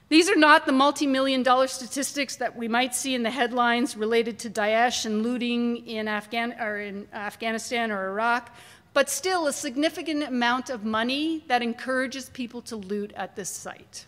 These 0.10 0.30
are 0.30 0.38
not 0.38 0.66
the 0.66 0.72
multi 0.72 1.06
million 1.06 1.44
dollar 1.44 1.68
statistics 1.68 2.38
that 2.38 2.56
we 2.56 2.70
might 2.70 2.96
see 2.96 3.14
in 3.14 3.24
the 3.24 3.30
headlines 3.30 3.98
related 3.98 4.40
to 4.40 4.50
Daesh 4.50 5.06
and 5.06 5.22
looting 5.22 5.86
in, 5.86 6.08
Afghan- 6.08 6.56
or 6.62 6.80
in 6.80 7.10
Afghanistan 7.12 7.92
or 7.92 8.08
Iraq, 8.08 8.56
but 8.94 9.10
still 9.10 9.48
a 9.48 9.54
significant 9.54 10.24
amount 10.24 10.70
of 10.70 10.86
money 10.86 11.44
that 11.48 11.62
encourages 11.62 12.30
people 12.30 12.62
to 12.62 12.78
loot 12.78 13.12
at 13.18 13.36
this 13.36 13.50
site. 13.50 14.07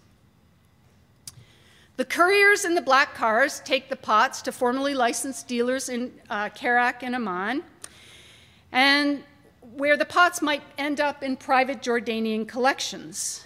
The 1.99 2.05
couriers 2.05 2.63
in 2.63 2.75
the 2.75 2.81
black 2.81 3.13
cars 3.13 3.61
take 3.65 3.89
the 3.89 3.95
pots 3.97 4.41
to 4.43 4.53
formally 4.53 4.93
licensed 4.93 5.49
dealers 5.49 5.89
in 5.89 6.13
uh, 6.29 6.47
Karak 6.47 7.03
and 7.03 7.13
Amman, 7.13 7.61
and 8.71 9.21
where 9.75 9.97
the 9.97 10.05
pots 10.05 10.41
might 10.41 10.61
end 10.77 11.01
up 11.01 11.23
in 11.23 11.35
private 11.35 11.81
Jordanian 11.81 12.47
collections. 12.47 13.43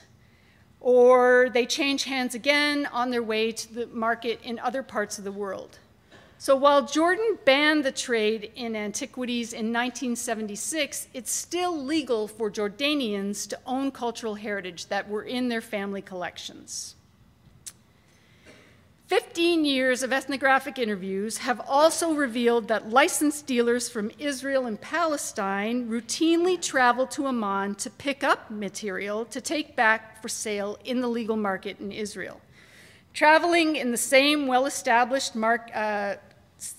Or 0.80 1.50
they 1.52 1.66
change 1.66 2.04
hands 2.04 2.36
again 2.36 2.86
on 2.92 3.10
their 3.10 3.24
way 3.24 3.54
to 3.54 3.74
the 3.74 3.88
market 3.88 4.40
in 4.44 4.60
other 4.60 4.84
parts 4.84 5.18
of 5.18 5.24
the 5.24 5.32
world. 5.32 5.80
So 6.38 6.56
while 6.56 6.86
Jordan 6.86 7.40
banned 7.46 7.84
the 7.84 7.92
trade 7.92 8.52
in 8.56 8.76
antiquities 8.76 9.54
in 9.54 9.74
1976, 9.74 11.08
it's 11.16 11.32
still 11.32 11.76
legal 11.84 12.28
for 12.28 12.52
Jordanians 12.52 13.50
to 13.50 13.60
own 13.66 13.90
cultural 13.90 14.36
heritage 14.36 14.90
that 14.90 15.10
were 15.10 15.24
in 15.24 15.50
their 15.50 15.60
family 15.60 16.04
collections. 16.04 16.94
15 19.14 19.64
years 19.64 20.02
of 20.02 20.12
ethnographic 20.12 20.80
interviews 20.80 21.38
have 21.38 21.62
also 21.68 22.16
revealed 22.16 22.68
that 22.68 22.90
licensed 22.90 23.46
dealers 23.46 23.88
from 23.88 24.10
Israel 24.18 24.66
and 24.66 24.82
Palestine 24.82 25.88
routinely 25.88 26.60
travel 26.60 27.06
to 27.06 27.28
Amman 27.28 27.76
to 27.76 27.92
pick 27.92 28.24
up 28.24 28.50
material 28.50 29.24
to 29.26 29.40
take 29.40 29.76
back 29.76 30.20
for 30.20 30.30
sale 30.30 30.80
in 30.84 31.00
the 31.00 31.08
legal 31.08 31.38
market 31.38 31.80
in 31.80 31.92
Israel. 31.92 32.42
Traveling 33.14 33.76
in 33.76 33.92
the 33.92 33.98
same 33.98 34.48
well 34.48 34.66
established 34.66 35.36
uh, 35.36 36.16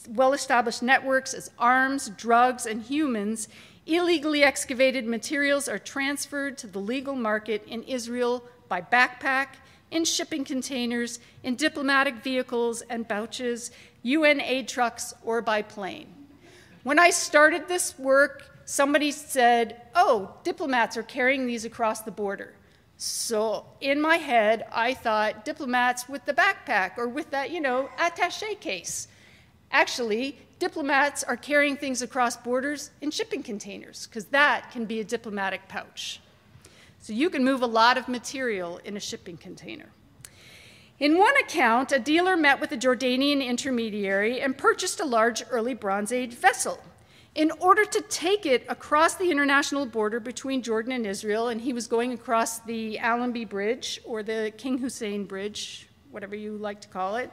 well-established 0.09 0.83
networks 0.83 1.35
as 1.35 1.53
arms, 1.57 2.09
drugs, 2.17 2.67
and 2.67 2.83
humans, 2.83 3.47
illegally 3.87 4.43
excavated 4.43 5.07
materials 5.07 5.69
are 5.69 5.79
transferred 5.79 6.59
to 6.59 6.67
the 6.67 6.81
legal 6.81 7.15
market 7.15 7.65
in 7.69 7.85
Israel 7.85 8.43
by 8.69 8.81
backpack, 8.81 9.51
in 9.91 10.05
shipping 10.05 10.45
containers, 10.45 11.21
in 11.43 11.57
diplomatic 11.57 12.17
vehicles 12.17 12.83
and 12.83 13.09
pouches, 13.09 13.71
UN 14.03 14.41
aid 14.41 14.69
trucks, 14.69 15.15
or 15.25 15.41
by 15.41 15.63
plane. 15.63 16.09
When 16.83 16.99
I 16.99 17.11
started 17.11 17.69
this 17.69 17.99
work, 17.99 18.51
somebody 18.65 19.11
said, 19.11 19.83
Oh, 19.95 20.35
diplomats 20.45 20.97
are 20.97 21.03
carrying 21.03 21.47
these 21.47 21.65
across 21.65 22.03
the 22.03 22.11
border. 22.11 22.55
So 22.97 23.67
in 23.81 24.01
my 24.01 24.17
head, 24.17 24.67
I 24.73 24.95
thought 24.95 25.45
diplomats 25.45 26.09
with 26.09 26.25
the 26.25 26.35
backpack 26.35 26.97
or 26.97 27.09
with 27.09 27.31
that, 27.31 27.51
you 27.51 27.61
know, 27.61 27.89
attache 27.99 28.55
case. 28.57 29.09
Actually, 29.71 30.39
diplomats 30.59 31.25
are 31.25 31.37
carrying 31.37 31.77
things 31.77 32.03
across 32.03 32.37
borders 32.37 32.91
in 33.01 33.11
shipping 33.11 33.43
containers, 33.43 34.07
because 34.07 34.27
that 34.27 34.71
can 34.71 34.85
be 34.85 35.01
a 35.01 35.05
diplomatic 35.05 35.67
pouch. 35.69 36.21
So 37.05 37.13
you 37.13 37.29
can 37.29 37.45
move 37.45 37.61
a 37.61 37.67
lot 37.67 37.99
of 37.99 38.09
material 38.09 38.81
in 38.83 38.97
a 38.97 39.01
shipping 39.01 39.37
container. 39.37 39.91
In 40.99 41.19
one 41.19 41.37
account, 41.37 41.93
a 41.93 41.99
dealer 41.99 42.35
met 42.35 42.63
with 42.63 42.73
a 42.73 42.79
Jordanian 42.79 43.45
intermediary 43.45 44.41
and 44.41 44.57
purchased 44.57 45.01
a 45.01 45.05
large 45.05 45.43
early 45.51 45.75
Bronze 45.75 46.13
Age 46.13 46.33
vessel. 46.33 46.83
In 47.35 47.51
order 47.61 47.85
to 47.85 48.01
take 48.09 48.47
it 48.47 48.65
across 48.71 49.17
the 49.17 49.31
international 49.31 49.85
border 49.85 50.19
between 50.19 50.63
Jordan 50.63 50.93
and 50.93 51.07
Israel, 51.07 51.49
and 51.49 51.61
he 51.61 51.75
was 51.75 51.87
going 51.87 52.15
across 52.15 52.61
the 52.61 52.99
Allenby 52.99 53.45
Bridge 53.45 54.01
or 54.07 54.23
the 54.23 54.51
King 54.57 54.79
Hussein 54.79 55.27
Bridge, 55.27 55.87
whatever 56.11 56.35
you 56.35 56.57
like 56.57 56.81
to 56.81 56.89
call 56.89 57.17
it, 57.17 57.31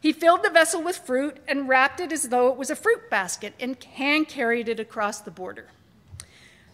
he 0.00 0.12
filled 0.12 0.44
the 0.44 0.50
vessel 0.50 0.80
with 0.80 0.98
fruit 0.98 1.38
and 1.48 1.68
wrapped 1.68 1.98
it 1.98 2.12
as 2.12 2.28
though 2.28 2.46
it 2.46 2.56
was 2.56 2.70
a 2.70 2.76
fruit 2.76 3.10
basket 3.10 3.54
and 3.58 3.82
hand 3.82 4.28
carried 4.28 4.68
it 4.68 4.78
across 4.78 5.20
the 5.20 5.32
border. 5.32 5.66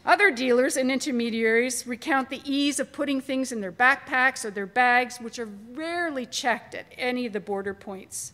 Other 0.05 0.31
dealers 0.31 0.77
and 0.77 0.91
intermediaries 0.91 1.87
recount 1.87 2.31
the 2.31 2.41
ease 2.45 2.81
of 2.81 2.91
putting 2.91 3.21
things 3.21 3.53
in 3.53 3.61
their 3.61 3.73
backpacks 3.73 4.45
or 4.45 4.51
their 4.51 4.67
bags, 4.67 5.19
which 5.19 5.39
are 5.39 5.49
rarely 5.73 6.25
checked 6.25 6.75
at 6.75 6.87
any 6.97 7.27
of 7.27 7.35
the 7.35 7.41
border 7.41 7.75
points. 7.75 8.33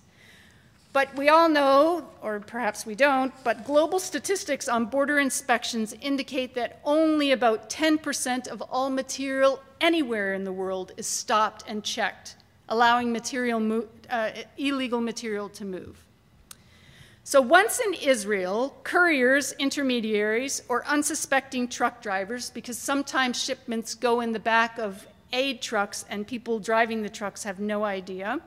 But 0.93 1.15
we 1.17 1.29
all 1.29 1.49
know, 1.49 2.09
or 2.23 2.41
perhaps 2.41 2.87
we 2.87 2.95
don't, 2.95 3.35
but 3.45 3.67
global 3.67 3.99
statistics 3.99 4.69
on 4.69 4.87
border 4.87 5.19
inspections 5.19 5.93
indicate 6.01 6.55
that 6.55 6.81
only 6.85 7.33
about 7.33 7.69
10% 7.69 8.49
of 8.49 8.63
all 8.63 8.89
material 8.89 9.61
anywhere 9.81 10.33
in 10.33 10.45
the 10.45 10.53
world 10.53 10.93
is 10.97 11.07
stopped 11.07 11.65
and 11.69 11.85
checked, 11.85 12.37
allowing 12.69 13.13
material 13.13 13.85
uh, 14.09 14.31
illegal 14.57 15.01
material 15.01 15.49
to 15.51 15.65
move. 15.65 16.06
So 17.27 17.41
once 17.41 17.81
in 17.81 17.93
Israel, 17.95 18.77
couriers, 18.85 19.51
intermediaries, 19.59 20.63
or 20.69 20.87
unsuspecting 20.87 21.67
truck 21.67 22.01
drivers, 22.01 22.51
because 22.51 22.79
sometimes 22.79 23.43
shipments 23.43 23.97
go 23.97 24.21
in 24.21 24.31
the 24.31 24.39
back 24.39 24.79
of 24.79 25.09
aid 25.33 25.61
trucks 25.61 26.05
and 26.09 26.25
people 26.25 26.61
driving 26.61 27.03
the 27.03 27.09
trucks 27.09 27.43
have 27.43 27.59
no 27.59 27.83
idea, 27.83 28.39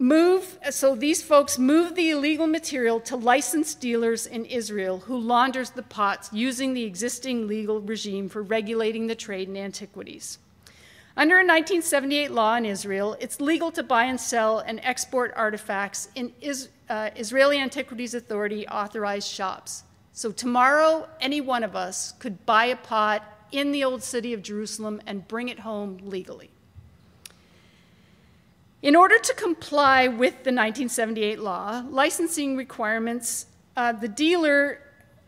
move, 0.00 0.58
so 0.70 0.96
these 0.96 1.22
folks 1.22 1.60
move 1.60 1.94
the 1.94 2.10
illegal 2.10 2.48
material 2.48 2.98
to 3.02 3.14
licensed 3.14 3.80
dealers 3.80 4.26
in 4.26 4.44
Israel 4.46 4.98
who 4.98 5.16
launders 5.16 5.70
the 5.70 5.84
pots 5.84 6.28
using 6.32 6.74
the 6.74 6.82
existing 6.82 7.46
legal 7.46 7.80
regime 7.80 8.28
for 8.28 8.42
regulating 8.42 9.06
the 9.06 9.14
trade 9.14 9.48
in 9.48 9.56
antiquities. 9.56 10.40
Under 11.16 11.36
a 11.36 11.46
1978 11.46 12.32
law 12.32 12.56
in 12.56 12.64
Israel, 12.64 13.16
it's 13.20 13.40
legal 13.40 13.70
to 13.72 13.84
buy 13.84 14.04
and 14.04 14.20
sell 14.20 14.58
and 14.58 14.80
export 14.82 15.32
artifacts 15.36 16.08
in 16.16 16.32
Israel 16.40 16.74
uh, 16.90 17.10
Israeli 17.16 17.58
Antiquities 17.58 18.14
Authority 18.14 18.66
authorized 18.68 19.28
shops. 19.28 19.84
So 20.12 20.32
tomorrow, 20.32 21.08
any 21.20 21.40
one 21.40 21.62
of 21.62 21.76
us 21.76 22.12
could 22.18 22.44
buy 22.44 22.66
a 22.66 22.76
pot 22.76 23.22
in 23.52 23.72
the 23.72 23.84
old 23.84 24.02
city 24.02 24.34
of 24.34 24.42
Jerusalem 24.42 25.00
and 25.06 25.26
bring 25.26 25.48
it 25.48 25.60
home 25.60 25.98
legally. 26.02 26.50
In 28.82 28.96
order 28.96 29.18
to 29.18 29.34
comply 29.34 30.08
with 30.08 30.42
the 30.42 30.52
1978 30.52 31.38
law, 31.38 31.84
licensing 31.88 32.56
requirements, 32.56 33.46
uh, 33.76 33.92
the 33.92 34.08
dealer, 34.08 34.80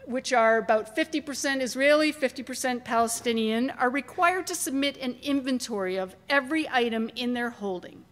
which 0.07 0.33
are 0.33 0.59
about 0.59 0.97
50% 0.97 1.61
Israeli, 1.61 2.13
50% 2.13 2.85
Palestinian, 2.85 3.71
are 3.71 3.91
required 3.91 4.47
to 4.49 4.55
submit 4.55 4.97
an 4.97 5.17
inventory 5.23 5.97
of 5.97 6.17
every 6.29 6.69
item 6.69 7.11
in 7.15 7.35
their 7.35 7.51
holding. 7.51 8.05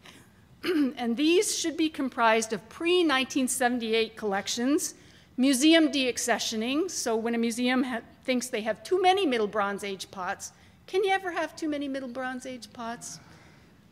and 0.96 1.16
these 1.16 1.56
should 1.56 1.76
be 1.76 1.88
comprised 1.88 2.52
of 2.52 2.68
pre 2.68 2.98
1978 2.98 4.16
collections, 4.16 4.94
museum 5.36 5.90
deaccessioning. 5.90 6.90
So, 6.90 7.16
when 7.16 7.34
a 7.34 7.38
museum 7.38 7.86
thinks 8.24 8.48
they 8.48 8.60
have 8.62 8.82
too 8.82 9.00
many 9.00 9.26
Middle 9.26 9.46
Bronze 9.46 9.84
Age 9.84 10.10
pots, 10.10 10.52
can 10.86 11.02
you 11.04 11.10
ever 11.10 11.30
have 11.30 11.56
too 11.56 11.68
many 11.68 11.88
Middle 11.88 12.08
Bronze 12.08 12.46
Age 12.46 12.72
pots? 12.72 13.20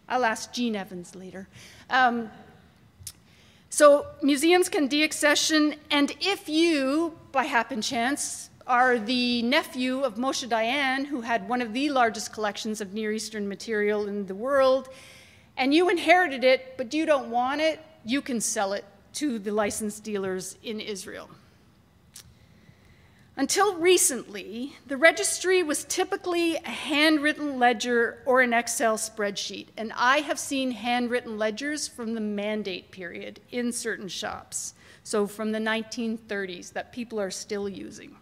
I'll 0.08 0.24
ask 0.24 0.52
Jean 0.52 0.76
Evans 0.76 1.14
later. 1.14 1.48
Um, 1.90 2.30
so, 3.70 4.06
museums 4.22 4.68
can 4.68 4.88
deaccession, 4.88 5.76
and 5.90 6.14
if 6.20 6.48
you, 6.48 7.18
by 7.32 7.44
happen 7.44 7.82
chance, 7.82 8.50
are 8.66 8.98
the 8.98 9.42
nephew 9.42 10.00
of 10.00 10.16
Moshe 10.16 10.46
Dayan, 10.46 11.06
who 11.06 11.22
had 11.22 11.48
one 11.48 11.62
of 11.62 11.72
the 11.72 11.88
largest 11.88 12.32
collections 12.32 12.80
of 12.82 12.92
Near 12.92 13.12
Eastern 13.12 13.48
material 13.48 14.06
in 14.08 14.26
the 14.26 14.34
world, 14.34 14.88
and 15.58 15.74
you 15.74 15.90
inherited 15.90 16.44
it, 16.44 16.76
but 16.78 16.94
you 16.94 17.04
don't 17.04 17.30
want 17.30 17.60
it, 17.60 17.80
you 18.04 18.22
can 18.22 18.40
sell 18.40 18.72
it 18.72 18.84
to 19.14 19.38
the 19.38 19.50
licensed 19.50 20.04
dealers 20.04 20.56
in 20.62 20.80
Israel. 20.80 21.28
Until 23.36 23.76
recently, 23.76 24.76
the 24.86 24.96
registry 24.96 25.62
was 25.62 25.84
typically 25.84 26.56
a 26.56 26.68
handwritten 26.68 27.58
ledger 27.58 28.22
or 28.26 28.40
an 28.40 28.52
Excel 28.52 28.96
spreadsheet, 28.96 29.66
and 29.76 29.92
I 29.94 30.18
have 30.18 30.38
seen 30.38 30.72
handwritten 30.72 31.38
ledgers 31.38 31.86
from 31.86 32.14
the 32.14 32.20
mandate 32.20 32.90
period 32.90 33.40
in 33.52 33.72
certain 33.72 34.08
shops, 34.08 34.74
so 35.04 35.26
from 35.26 35.52
the 35.52 35.60
1930s 35.60 36.72
that 36.72 36.92
people 36.92 37.20
are 37.20 37.30
still 37.30 37.68
using. 37.68 38.16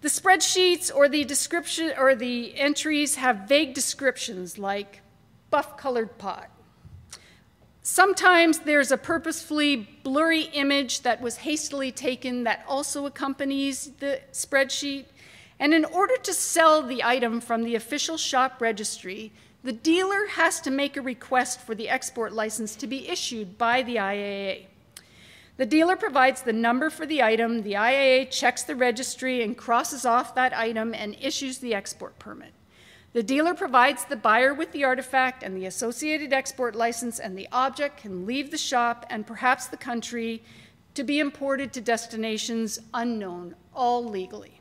The 0.00 0.08
spreadsheets 0.08 0.94
or 0.94 1.08
the 1.08 1.24
description 1.24 1.92
or 1.96 2.14
the 2.14 2.58
entries 2.58 3.14
have 3.14 3.48
vague 3.48 3.72
descriptions 3.72 4.58
like 4.58 5.00
buff 5.54 5.76
colored 5.76 6.18
pot. 6.18 6.50
Sometimes 7.80 8.58
there's 8.58 8.90
a 8.90 8.96
purposefully 8.96 9.88
blurry 10.02 10.46
image 10.52 11.02
that 11.02 11.20
was 11.20 11.36
hastily 11.36 11.92
taken 11.92 12.42
that 12.42 12.64
also 12.66 13.06
accompanies 13.06 13.92
the 14.00 14.20
spreadsheet. 14.32 15.04
And 15.60 15.72
in 15.72 15.84
order 15.84 16.16
to 16.24 16.34
sell 16.34 16.82
the 16.82 17.04
item 17.04 17.40
from 17.40 17.62
the 17.62 17.76
official 17.76 18.16
shop 18.16 18.60
registry, 18.60 19.30
the 19.62 19.70
dealer 19.70 20.26
has 20.26 20.60
to 20.62 20.72
make 20.72 20.96
a 20.96 21.02
request 21.02 21.60
for 21.60 21.76
the 21.76 21.88
export 21.88 22.32
license 22.32 22.74
to 22.74 22.88
be 22.88 23.08
issued 23.08 23.56
by 23.56 23.82
the 23.82 23.94
IAA. 23.94 24.64
The 25.56 25.66
dealer 25.66 25.94
provides 25.94 26.42
the 26.42 26.52
number 26.52 26.90
for 26.90 27.06
the 27.06 27.22
item, 27.22 27.62
the 27.62 27.74
IAA 27.74 28.28
checks 28.32 28.64
the 28.64 28.74
registry 28.74 29.40
and 29.44 29.56
crosses 29.56 30.04
off 30.04 30.34
that 30.34 30.52
item 30.52 30.94
and 30.94 31.16
issues 31.20 31.58
the 31.58 31.74
export 31.74 32.18
permit. 32.18 32.53
The 33.14 33.22
dealer 33.22 33.54
provides 33.54 34.04
the 34.04 34.16
buyer 34.16 34.52
with 34.52 34.72
the 34.72 34.82
artifact 34.82 35.44
and 35.44 35.56
the 35.56 35.66
associated 35.66 36.32
export 36.32 36.74
license, 36.74 37.20
and 37.20 37.38
the 37.38 37.48
object 37.52 37.98
can 37.98 38.26
leave 38.26 38.50
the 38.50 38.58
shop 38.58 39.06
and 39.08 39.24
perhaps 39.24 39.68
the 39.68 39.76
country 39.76 40.42
to 40.94 41.04
be 41.04 41.20
imported 41.20 41.72
to 41.72 41.80
destinations 41.80 42.80
unknown, 42.92 43.54
all 43.72 44.04
legally. 44.04 44.60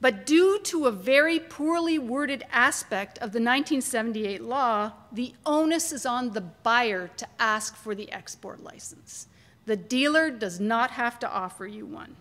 But 0.00 0.26
due 0.26 0.58
to 0.64 0.86
a 0.86 0.92
very 0.92 1.38
poorly 1.38 2.00
worded 2.00 2.44
aspect 2.50 3.18
of 3.18 3.30
the 3.30 3.38
1978 3.38 4.42
law, 4.42 4.92
the 5.12 5.34
onus 5.46 5.92
is 5.92 6.04
on 6.04 6.32
the 6.32 6.40
buyer 6.40 7.12
to 7.16 7.28
ask 7.38 7.76
for 7.76 7.94
the 7.94 8.10
export 8.10 8.60
license. 8.64 9.28
The 9.66 9.76
dealer 9.76 10.32
does 10.32 10.58
not 10.58 10.90
have 10.92 11.20
to 11.20 11.30
offer 11.30 11.66
you 11.66 11.86
one. 11.86 12.16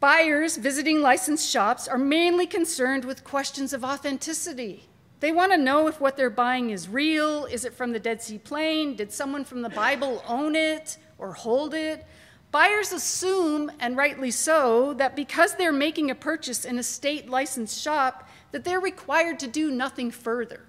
Buyers 0.00 0.56
visiting 0.56 1.02
licensed 1.02 1.46
shops 1.46 1.86
are 1.86 1.98
mainly 1.98 2.46
concerned 2.46 3.04
with 3.04 3.22
questions 3.22 3.74
of 3.74 3.84
authenticity. 3.84 4.88
They 5.20 5.30
want 5.30 5.52
to 5.52 5.58
know 5.58 5.88
if 5.88 6.00
what 6.00 6.16
they're 6.16 6.30
buying 6.30 6.70
is 6.70 6.88
real. 6.88 7.44
Is 7.44 7.66
it 7.66 7.74
from 7.74 7.92
the 7.92 8.00
Dead 8.00 8.22
Sea 8.22 8.38
Plain? 8.38 8.96
Did 8.96 9.12
someone 9.12 9.44
from 9.44 9.60
the 9.60 9.68
Bible 9.68 10.24
own 10.26 10.56
it 10.56 10.96
or 11.18 11.34
hold 11.34 11.74
it? 11.74 12.06
Buyers 12.50 12.92
assume, 12.92 13.70
and 13.78 13.94
rightly 13.94 14.30
so, 14.30 14.94
that 14.94 15.14
because 15.14 15.54
they're 15.56 15.70
making 15.70 16.10
a 16.10 16.14
purchase 16.14 16.64
in 16.64 16.78
a 16.78 16.82
state 16.82 17.28
licensed 17.28 17.78
shop, 17.78 18.26
that 18.52 18.64
they're 18.64 18.80
required 18.80 19.38
to 19.40 19.48
do 19.48 19.70
nothing 19.70 20.10
further. 20.10 20.62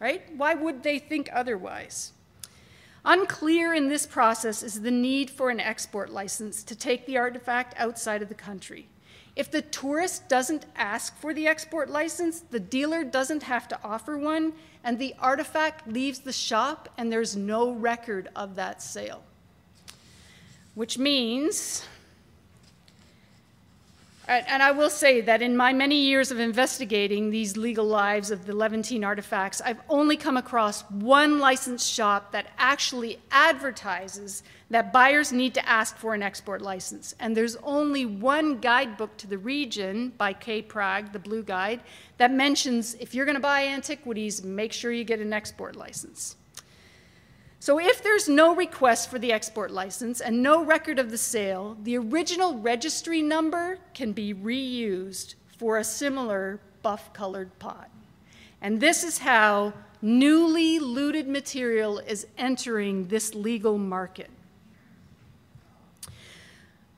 Right? 0.00 0.22
Why 0.38 0.54
would 0.54 0.82
they 0.82 0.98
think 0.98 1.28
otherwise? 1.34 2.13
Unclear 3.04 3.74
in 3.74 3.88
this 3.88 4.06
process 4.06 4.62
is 4.62 4.80
the 4.80 4.90
need 4.90 5.30
for 5.30 5.50
an 5.50 5.60
export 5.60 6.10
license 6.10 6.62
to 6.62 6.74
take 6.74 7.04
the 7.04 7.18
artifact 7.18 7.74
outside 7.76 8.22
of 8.22 8.28
the 8.30 8.34
country. 8.34 8.88
If 9.36 9.50
the 9.50 9.62
tourist 9.62 10.28
doesn't 10.28 10.64
ask 10.76 11.18
for 11.18 11.34
the 11.34 11.46
export 11.46 11.90
license, 11.90 12.40
the 12.40 12.60
dealer 12.60 13.04
doesn't 13.04 13.42
have 13.42 13.68
to 13.68 13.78
offer 13.84 14.16
one, 14.16 14.54
and 14.82 14.98
the 14.98 15.14
artifact 15.18 15.86
leaves 15.88 16.20
the 16.20 16.32
shop 16.32 16.88
and 16.96 17.12
there's 17.12 17.36
no 17.36 17.72
record 17.72 18.30
of 18.34 18.54
that 18.54 18.80
sale. 18.80 19.22
Which 20.74 20.96
means 20.96 21.84
and 24.26 24.62
I 24.62 24.70
will 24.70 24.88
say 24.88 25.20
that 25.20 25.42
in 25.42 25.56
my 25.56 25.72
many 25.72 25.96
years 25.96 26.30
of 26.30 26.38
investigating 26.38 27.30
these 27.30 27.56
legal 27.56 27.84
lives 27.84 28.30
of 28.30 28.46
the 28.46 28.56
Levantine 28.56 29.04
artifacts, 29.04 29.60
I've 29.60 29.80
only 29.88 30.16
come 30.16 30.38
across 30.38 30.82
one 30.90 31.40
licensed 31.40 31.90
shop 31.90 32.32
that 32.32 32.46
actually 32.56 33.18
advertises 33.30 34.42
that 34.70 34.92
buyers 34.92 35.30
need 35.30 35.52
to 35.54 35.68
ask 35.68 35.96
for 35.98 36.14
an 36.14 36.22
export 36.22 36.62
license. 36.62 37.14
And 37.20 37.36
there's 37.36 37.56
only 37.56 38.06
one 38.06 38.58
guidebook 38.58 39.16
to 39.18 39.26
the 39.26 39.38
region 39.38 40.14
by 40.16 40.32
Kay 40.32 40.62
Prag, 40.62 41.12
the 41.12 41.18
Blue 41.18 41.42
Guide, 41.42 41.80
that 42.16 42.32
mentions 42.32 42.94
if 42.94 43.14
you're 43.14 43.26
going 43.26 43.36
to 43.36 43.40
buy 43.40 43.66
antiquities, 43.66 44.42
make 44.42 44.72
sure 44.72 44.90
you 44.90 45.04
get 45.04 45.20
an 45.20 45.34
export 45.34 45.76
license. 45.76 46.36
So 47.64 47.80
if 47.80 48.02
there's 48.02 48.28
no 48.28 48.54
request 48.54 49.08
for 49.08 49.18
the 49.18 49.32
export 49.32 49.70
license 49.70 50.20
and 50.20 50.42
no 50.42 50.62
record 50.62 50.98
of 50.98 51.10
the 51.10 51.16
sale, 51.16 51.78
the 51.82 51.96
original 51.96 52.58
registry 52.58 53.22
number 53.22 53.78
can 53.94 54.12
be 54.12 54.34
reused 54.34 55.36
for 55.56 55.78
a 55.78 55.82
similar 55.82 56.60
buff 56.82 57.14
colored 57.14 57.58
pot. 57.58 57.88
And 58.60 58.82
this 58.82 59.02
is 59.02 59.16
how 59.16 59.72
newly 60.02 60.78
looted 60.78 61.26
material 61.26 62.00
is 62.00 62.26
entering 62.36 63.08
this 63.08 63.34
legal 63.34 63.78
market. 63.78 64.28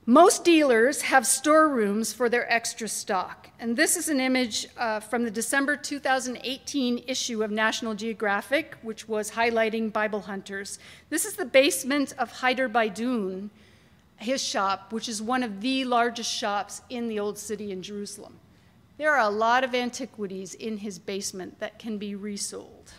Most 0.09 0.45
dealers 0.45 1.01
have 1.01 1.27
storerooms 1.27 2.13
for 2.13 2.29
their 2.29 2.49
extra 2.49 2.87
stock. 2.87 3.49
And 3.59 3.75
this 3.75 3.97
is 3.97 4.07
an 4.07 4.21
image 4.21 4.65
uh, 4.77 5.01
from 5.01 5.25
the 5.25 5.29
December 5.29 5.75
2018 5.75 7.03
issue 7.07 7.43
of 7.43 7.51
National 7.51 7.93
Geographic, 7.93 8.77
which 8.83 9.09
was 9.09 9.31
highlighting 9.31 9.91
Bible 9.91 10.21
hunters. 10.21 10.79
This 11.09 11.25
is 11.25 11.33
the 11.33 11.43
basement 11.43 12.13
of 12.17 12.31
Haider 12.31 12.71
Baidoun, 12.71 13.49
his 14.15 14.41
shop, 14.41 14.93
which 14.93 15.09
is 15.09 15.21
one 15.21 15.43
of 15.43 15.59
the 15.59 15.83
largest 15.83 16.31
shops 16.31 16.81
in 16.89 17.09
the 17.09 17.19
Old 17.19 17.37
City 17.37 17.73
in 17.73 17.83
Jerusalem. 17.83 18.39
There 18.97 19.13
are 19.13 19.27
a 19.27 19.29
lot 19.29 19.65
of 19.65 19.75
antiquities 19.75 20.53
in 20.53 20.77
his 20.77 20.99
basement 20.99 21.59
that 21.59 21.79
can 21.79 21.97
be 21.97 22.15
resold 22.15 22.93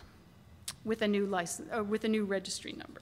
with 0.85 1.01
a 1.01 1.07
new 1.07 1.25
license, 1.25 1.69
uh, 1.75 1.83
with 1.83 2.03
a 2.03 2.07
new 2.07 2.25
registry 2.25 2.73
number. 2.73 3.01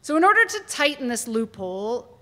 So 0.00 0.16
in 0.16 0.24
order 0.24 0.46
to 0.46 0.60
tighten 0.66 1.08
this 1.08 1.28
loophole, 1.28 2.17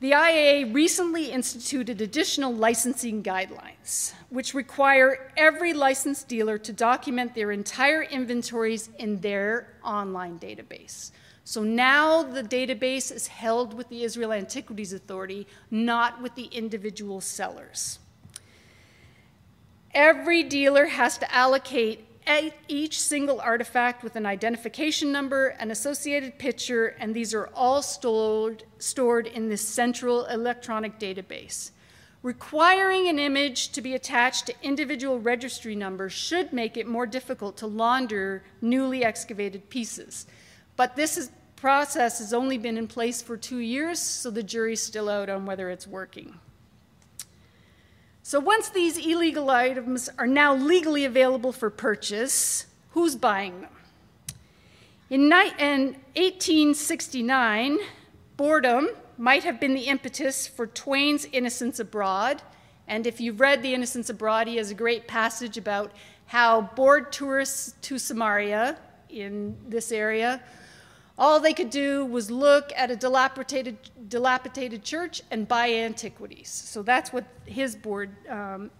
the 0.00 0.12
IAA 0.12 0.72
recently 0.72 1.32
instituted 1.32 2.00
additional 2.00 2.54
licensing 2.54 3.20
guidelines, 3.22 4.12
which 4.30 4.54
require 4.54 5.32
every 5.36 5.72
licensed 5.72 6.28
dealer 6.28 6.56
to 6.58 6.72
document 6.72 7.34
their 7.34 7.50
entire 7.50 8.02
inventories 8.02 8.90
in 8.98 9.20
their 9.20 9.74
online 9.82 10.38
database. 10.38 11.10
So 11.42 11.64
now 11.64 12.22
the 12.22 12.44
database 12.44 13.10
is 13.10 13.26
held 13.26 13.74
with 13.74 13.88
the 13.88 14.04
Israel 14.04 14.32
Antiquities 14.32 14.92
Authority, 14.92 15.46
not 15.70 16.22
with 16.22 16.34
the 16.36 16.44
individual 16.44 17.20
sellers. 17.20 17.98
Every 19.92 20.44
dealer 20.44 20.86
has 20.86 21.18
to 21.18 21.34
allocate 21.34 22.04
each 22.68 23.00
single 23.00 23.40
artifact 23.40 24.04
with 24.04 24.16
an 24.16 24.26
identification 24.26 25.10
number, 25.10 25.48
an 25.60 25.70
associated 25.70 26.38
picture, 26.38 26.88
and 27.00 27.14
these 27.14 27.34
are 27.34 27.48
all 27.54 27.82
stored, 27.82 28.64
stored 28.78 29.26
in 29.26 29.48
this 29.48 29.62
central 29.62 30.26
electronic 30.26 30.98
database. 30.98 31.70
Requiring 32.22 33.08
an 33.08 33.18
image 33.18 33.70
to 33.70 33.80
be 33.80 33.94
attached 33.94 34.46
to 34.46 34.54
individual 34.62 35.20
registry 35.20 35.76
numbers 35.76 36.12
should 36.12 36.52
make 36.52 36.76
it 36.76 36.86
more 36.86 37.06
difficult 37.06 37.56
to 37.56 37.66
launder 37.66 38.42
newly 38.60 39.04
excavated 39.04 39.70
pieces. 39.70 40.26
But 40.76 40.96
this 40.96 41.16
is, 41.16 41.30
process 41.56 42.18
has 42.18 42.34
only 42.34 42.58
been 42.58 42.76
in 42.76 42.88
place 42.88 43.22
for 43.22 43.36
two 43.36 43.58
years, 43.58 44.00
so 44.00 44.30
the 44.30 44.42
jury's 44.42 44.82
still 44.82 45.08
out 45.08 45.28
on 45.28 45.46
whether 45.46 45.70
it's 45.70 45.86
working. 45.86 46.38
So 48.28 48.36
once 48.40 48.68
these 48.68 48.98
illegal 48.98 49.48
items 49.48 50.10
are 50.18 50.26
now 50.26 50.54
legally 50.54 51.06
available 51.06 51.50
for 51.50 51.70
purchase, 51.70 52.66
who's 52.90 53.16
buying 53.16 53.62
them? 53.62 53.70
In 55.08 55.30
1869, 55.30 57.78
boredom 58.36 58.90
might 59.16 59.44
have 59.44 59.58
been 59.58 59.72
the 59.72 59.86
impetus 59.86 60.46
for 60.46 60.66
Twain's 60.66 61.24
Innocents 61.32 61.80
Abroad. 61.80 62.42
And 62.86 63.06
if 63.06 63.18
you've 63.18 63.40
read 63.40 63.62
The 63.62 63.72
Innocents 63.72 64.10
Abroad, 64.10 64.46
he 64.46 64.56
has 64.56 64.70
a 64.70 64.74
great 64.74 65.08
passage 65.08 65.56
about 65.56 65.92
how 66.26 66.60
bored 66.60 67.10
tourists 67.10 67.76
to 67.80 67.98
Samaria 67.98 68.76
in 69.08 69.56
this 69.66 69.90
area 69.90 70.42
all 71.18 71.40
they 71.40 71.52
could 71.52 71.70
do 71.70 72.04
was 72.06 72.30
look 72.30 72.72
at 72.76 72.90
a 72.90 72.96
dilapidated, 72.96 73.76
dilapidated 74.08 74.84
church 74.84 75.20
and 75.32 75.48
buy 75.48 75.72
antiquities. 75.72 76.48
So 76.48 76.82
that's 76.82 77.12
what 77.12 77.24
his 77.44 77.74
bored, 77.74 78.10
um, 78.28 78.70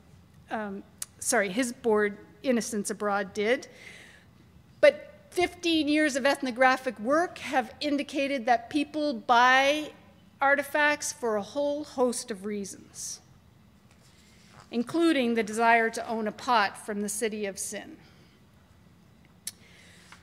um, 0.50 0.84
sorry, 1.18 1.48
his 1.48 1.72
bored, 1.72 2.16
Innocents 2.44 2.90
Abroad, 2.90 3.34
did. 3.34 3.66
But 4.80 5.12
15 5.30 5.88
years 5.88 6.14
of 6.14 6.24
ethnographic 6.24 6.98
work 7.00 7.38
have 7.38 7.74
indicated 7.80 8.46
that 8.46 8.70
people 8.70 9.14
buy 9.14 9.90
artifacts 10.40 11.12
for 11.12 11.36
a 11.36 11.42
whole 11.42 11.82
host 11.82 12.30
of 12.30 12.44
reasons, 12.44 13.20
including 14.70 15.34
the 15.34 15.42
desire 15.42 15.90
to 15.90 16.08
own 16.08 16.28
a 16.28 16.32
pot 16.32 16.86
from 16.86 17.02
the 17.02 17.08
city 17.08 17.46
of 17.46 17.58
sin. 17.58 17.96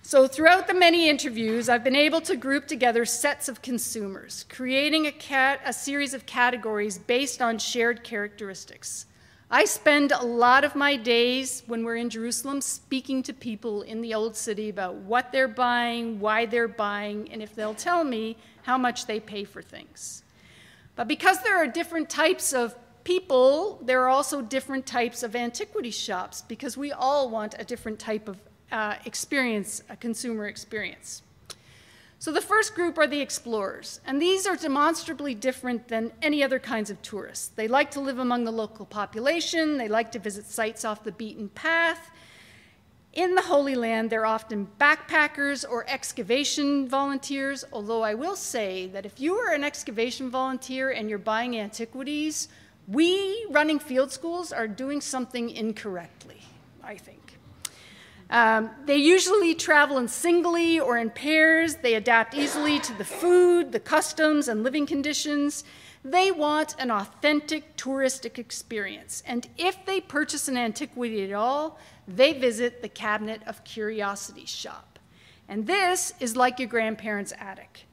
So, 0.08 0.28
throughout 0.28 0.68
the 0.68 0.76
many 0.76 1.10
interviews, 1.10 1.68
I've 1.68 1.84
been 1.84 1.96
able 1.96 2.22
to 2.22 2.36
group 2.36 2.68
together 2.68 3.06
sets 3.06 3.50
of 3.50 3.64
consumers, 3.64 4.46
creating 4.50 5.08
a, 5.08 5.12
cat, 5.12 5.62
a, 5.66 5.74
series 5.74 6.14
of 6.14 6.28
categories 6.28 7.00
based 7.00 7.42
on 7.42 7.58
shared 7.58 8.04
characteristics. 8.04 9.08
I 9.50 9.66
spend 9.66 10.12
a 10.12 10.24
lot 10.24 10.64
of 10.64 10.76
my 10.76 10.96
days 10.96 11.64
when 11.66 11.84
we're 11.84 11.96
in 11.96 12.12
Jerusalem 12.12 12.62
speaking 12.62 13.24
to 13.24 13.34
people 13.34 13.82
in 13.82 14.02
the 14.02 14.14
Old 14.14 14.36
City 14.36 14.70
about 14.70 14.94
what 14.94 15.32
they're 15.32 15.48
buying, 15.48 16.20
why 16.20 16.46
they're 16.46 16.68
buying, 16.68 17.32
and 17.32 17.42
if 17.42 17.56
they'll 17.56 17.74
tell 17.74 18.04
me 18.04 18.38
how 18.62 18.78
much 18.78 19.08
they 19.08 19.20
pay 19.20 19.44
for 19.44 19.64
things. 19.64 20.22
But 20.96 21.08
because 21.08 21.42
there 21.42 21.58
are 21.58 21.66
different 21.66 22.12
types 22.12 22.54
of 22.54 22.76
people, 23.06 23.82
there 23.82 24.04
are 24.04 24.10
also 24.10 24.44
different 24.44 24.86
types 24.86 25.24
of 25.24 25.36
antiquity 25.36 25.90
shops 25.90 26.44
because 26.44 26.78
we 26.78 26.92
all 26.92 27.28
want 27.28 27.56
a 27.58 27.66
different 27.66 27.98
type 27.98 28.28
of 28.28 28.38
uh, 28.72 28.96
experience, 29.06 29.82
a 29.90 29.96
consumer 29.96 30.48
experience. 30.48 31.22
So 32.18 32.32
the 32.32 32.42
first 32.42 32.74
group 32.74 32.98
are 32.98 33.08
the 33.08 33.22
explorers, 33.22 34.00
and 34.06 34.22
these 34.22 34.48
are 34.48 34.56
demonstrably 34.56 35.36
different 35.36 35.90
than 35.90 36.12
any 36.22 36.44
other 36.44 36.60
kinds 36.60 36.90
of 36.90 37.02
tourists. 37.02 37.50
They 37.50 37.68
like 37.68 37.92
to 37.92 38.00
live 38.00 38.20
among 38.20 38.46
the 38.46 38.52
local 38.52 38.86
population, 38.86 39.78
they 39.78 39.88
like 39.88 40.12
to 40.14 40.20
visit 40.20 40.46
sites 40.46 40.86
off 40.86 41.04
the 41.04 41.12
beaten 41.12 41.50
path. 41.50 42.10
In 43.14 43.36
the 43.36 43.44
Holy 43.44 43.76
Land, 43.76 44.10
they're 44.10 44.26
often 44.26 44.68
backpackers 44.80 45.64
or 45.70 45.86
excavation 45.88 46.88
volunteers, 46.88 47.64
although 47.72 48.02
I 48.02 48.14
will 48.14 48.36
say 48.36 48.88
that 48.88 49.06
if 49.06 49.20
you 49.20 49.36
are 49.36 49.54
an 49.54 49.64
excavation 49.64 50.30
volunteer 50.30 50.92
and 50.92 51.10
you're 51.10 51.20
buying 51.20 51.58
antiquities, 51.58 52.50
we 52.88 53.46
running 53.50 53.80
field 53.80 54.12
schools 54.12 54.52
are 54.52 54.68
doing 54.68 55.00
something 55.00 55.50
incorrectly, 55.50 56.42
I 56.84 56.98
think. 56.98 57.25
Um, 58.30 58.72
they 58.86 58.98
usually 58.98 59.54
travel 59.54 59.98
in 59.98 60.08
singly 60.08 60.80
or 60.80 60.98
in 60.98 61.12
pairs. 61.12 61.76
They 61.76 61.94
adapt 61.94 62.34
easily 62.34 62.80
to 62.80 62.94
the 62.98 63.06
food, 63.06 63.72
the 63.72 63.80
customs, 63.80 64.48
and 64.48 64.64
living 64.64 64.86
conditions. 64.86 65.64
They 66.04 66.32
want 66.32 66.76
an 66.80 66.92
authentic 66.92 67.78
touristic 67.78 68.38
experience. 68.38 69.24
And 69.26 69.48
if 69.58 69.86
they 69.86 70.02
purchase 70.02 70.48
an 70.48 70.58
antiquity 70.58 71.24
at 71.24 71.34
all, 71.34 71.80
they 72.08 72.34
visit 72.34 72.82
the 72.82 72.90
Cabinet 72.90 73.42
of 73.48 73.64
curiosity 73.64 74.46
shop. 74.46 75.00
And 75.48 75.68
this 75.68 76.14
is 76.20 76.36
like 76.36 76.60
your 76.60 76.70
grandparents' 76.70 77.34
attic. 77.40 77.86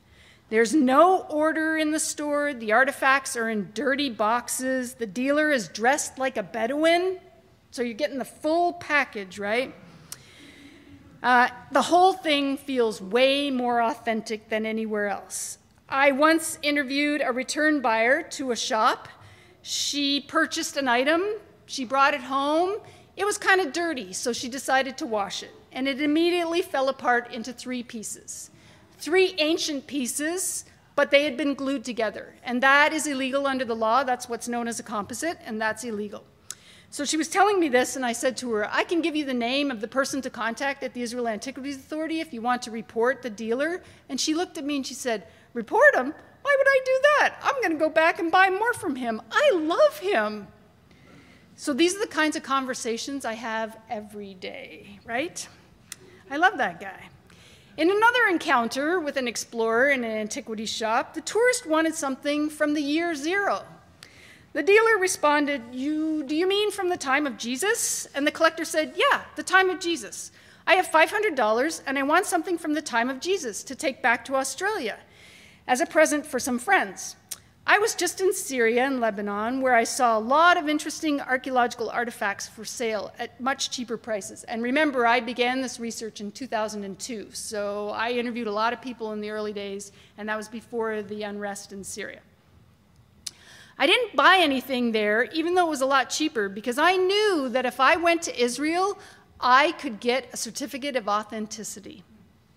There's 0.48 0.74
no 0.74 1.20
order 1.30 1.78
in 1.78 1.92
the 1.92 1.98
store. 1.98 2.52
The 2.52 2.72
artifacts 2.72 3.36
are 3.36 3.48
in 3.48 3.70
dirty 3.72 4.10
boxes. 4.10 4.94
The 4.94 5.06
dealer 5.06 5.50
is 5.50 5.68
dressed 5.68 6.18
like 6.18 6.36
a 6.36 6.42
Bedouin. 6.42 7.18
So 7.70 7.82
you're 7.82 7.94
getting 7.94 8.18
the 8.18 8.26
full 8.26 8.74
package, 8.74 9.38
right? 9.38 9.74
Uh, 11.22 11.48
the 11.70 11.82
whole 11.82 12.12
thing 12.12 12.56
feels 12.56 13.00
way 13.00 13.48
more 13.50 13.80
authentic 13.80 14.48
than 14.48 14.66
anywhere 14.66 15.08
else. 15.08 15.58
I 15.88 16.10
once 16.10 16.58
interviewed 16.62 17.22
a 17.24 17.32
return 17.32 17.80
buyer 17.80 18.22
to 18.30 18.50
a 18.50 18.56
shop. 18.56 19.08
She 19.62 20.20
purchased 20.20 20.76
an 20.76 20.88
item, 20.88 21.22
she 21.66 21.84
brought 21.84 22.14
it 22.14 22.22
home. 22.22 22.78
It 23.16 23.24
was 23.24 23.38
kind 23.38 23.60
of 23.60 23.72
dirty, 23.72 24.12
so 24.12 24.32
she 24.32 24.48
decided 24.48 24.96
to 24.98 25.06
wash 25.06 25.42
it, 25.42 25.54
and 25.70 25.86
it 25.86 26.00
immediately 26.00 26.62
fell 26.62 26.88
apart 26.88 27.32
into 27.32 27.52
three 27.52 27.82
pieces. 27.82 28.50
Three 28.98 29.34
ancient 29.38 29.86
pieces, 29.86 30.64
but 30.96 31.10
they 31.10 31.24
had 31.24 31.36
been 31.36 31.54
glued 31.54 31.84
together, 31.84 32.34
and 32.42 32.62
that 32.62 32.92
is 32.92 33.06
illegal 33.06 33.46
under 33.46 33.64
the 33.64 33.76
law. 33.76 34.02
That's 34.02 34.28
what's 34.28 34.48
known 34.48 34.66
as 34.66 34.80
a 34.80 34.82
composite, 34.82 35.38
and 35.44 35.60
that's 35.60 35.84
illegal. 35.84 36.24
So 36.92 37.06
she 37.06 37.16
was 37.16 37.28
telling 37.28 37.58
me 37.58 37.70
this, 37.70 37.96
and 37.96 38.04
I 38.04 38.12
said 38.12 38.36
to 38.36 38.52
her, 38.52 38.68
I 38.70 38.84
can 38.84 39.00
give 39.00 39.16
you 39.16 39.24
the 39.24 39.32
name 39.32 39.70
of 39.70 39.80
the 39.80 39.88
person 39.88 40.20
to 40.20 40.28
contact 40.28 40.82
at 40.82 40.92
the 40.92 41.00
Israel 41.00 41.26
Antiquities 41.26 41.76
Authority 41.76 42.20
if 42.20 42.34
you 42.34 42.42
want 42.42 42.60
to 42.62 42.70
report 42.70 43.22
the 43.22 43.30
dealer. 43.30 43.82
And 44.10 44.20
she 44.20 44.34
looked 44.34 44.58
at 44.58 44.64
me 44.66 44.76
and 44.76 44.86
she 44.86 44.92
said, 44.92 45.26
Report 45.54 45.94
him? 45.94 46.12
Why 46.42 46.56
would 46.58 46.66
I 46.68 46.80
do 46.84 47.00
that? 47.02 47.34
I'm 47.42 47.54
going 47.62 47.72
to 47.72 47.78
go 47.78 47.88
back 47.88 48.18
and 48.18 48.30
buy 48.30 48.50
more 48.50 48.74
from 48.74 48.94
him. 48.94 49.22
I 49.30 49.52
love 49.54 50.00
him. 50.00 50.48
So 51.56 51.72
these 51.72 51.96
are 51.96 52.00
the 52.00 52.06
kinds 52.06 52.36
of 52.36 52.42
conversations 52.42 53.24
I 53.24 53.34
have 53.34 53.78
every 53.88 54.34
day, 54.34 54.98
right? 55.06 55.48
I 56.30 56.36
love 56.36 56.58
that 56.58 56.78
guy. 56.78 57.08
In 57.78 57.90
another 57.90 58.26
encounter 58.28 59.00
with 59.00 59.16
an 59.16 59.26
explorer 59.26 59.88
in 59.92 60.04
an 60.04 60.10
antiquity 60.10 60.66
shop, 60.66 61.14
the 61.14 61.22
tourist 61.22 61.66
wanted 61.66 61.94
something 61.94 62.50
from 62.50 62.74
the 62.74 62.82
year 62.82 63.14
zero. 63.14 63.64
The 64.52 64.62
dealer 64.62 64.98
responded, 64.98 65.62
you, 65.72 66.24
Do 66.24 66.36
you 66.36 66.46
mean 66.46 66.70
from 66.70 66.90
the 66.90 66.96
time 66.96 67.26
of 67.26 67.38
Jesus? 67.38 68.06
And 68.14 68.26
the 68.26 68.30
collector 68.30 68.64
said, 68.64 68.94
Yeah, 68.96 69.22
the 69.36 69.42
time 69.42 69.70
of 69.70 69.80
Jesus. 69.80 70.30
I 70.66 70.74
have 70.74 70.88
$500 70.88 71.82
and 71.86 71.98
I 71.98 72.02
want 72.02 72.26
something 72.26 72.58
from 72.58 72.74
the 72.74 72.82
time 72.82 73.08
of 73.08 73.18
Jesus 73.20 73.64
to 73.64 73.74
take 73.74 74.02
back 74.02 74.24
to 74.26 74.36
Australia 74.36 74.98
as 75.66 75.80
a 75.80 75.86
present 75.86 76.26
for 76.26 76.38
some 76.38 76.58
friends. 76.58 77.16
I 77.66 77.78
was 77.78 77.94
just 77.94 78.20
in 78.20 78.34
Syria 78.34 78.84
and 78.84 79.00
Lebanon 79.00 79.60
where 79.60 79.74
I 79.74 79.84
saw 79.84 80.18
a 80.18 80.20
lot 80.20 80.56
of 80.56 80.68
interesting 80.68 81.20
archaeological 81.20 81.88
artifacts 81.90 82.48
for 82.48 82.64
sale 82.64 83.12
at 83.18 83.40
much 83.40 83.70
cheaper 83.70 83.96
prices. 83.96 84.42
And 84.44 84.62
remember, 84.62 85.06
I 85.06 85.20
began 85.20 85.62
this 85.62 85.78
research 85.78 86.20
in 86.20 86.32
2002, 86.32 87.28
so 87.32 87.90
I 87.90 88.10
interviewed 88.10 88.48
a 88.48 88.52
lot 88.52 88.72
of 88.72 88.82
people 88.82 89.12
in 89.12 89.20
the 89.20 89.30
early 89.30 89.52
days, 89.52 89.92
and 90.18 90.28
that 90.28 90.36
was 90.36 90.48
before 90.48 91.02
the 91.02 91.22
unrest 91.22 91.72
in 91.72 91.84
Syria. 91.84 92.20
I 93.82 93.86
didn't 93.86 94.14
buy 94.14 94.38
anything 94.38 94.92
there, 94.92 95.24
even 95.32 95.56
though 95.56 95.66
it 95.66 95.70
was 95.70 95.80
a 95.80 95.86
lot 95.86 96.08
cheaper, 96.08 96.48
because 96.48 96.78
I 96.78 96.96
knew 96.96 97.48
that 97.48 97.66
if 97.66 97.80
I 97.80 97.96
went 97.96 98.22
to 98.22 98.40
Israel, 98.40 98.96
I 99.40 99.72
could 99.72 99.98
get 99.98 100.28
a 100.32 100.36
certificate 100.36 100.94
of 100.94 101.08
authenticity, 101.08 102.04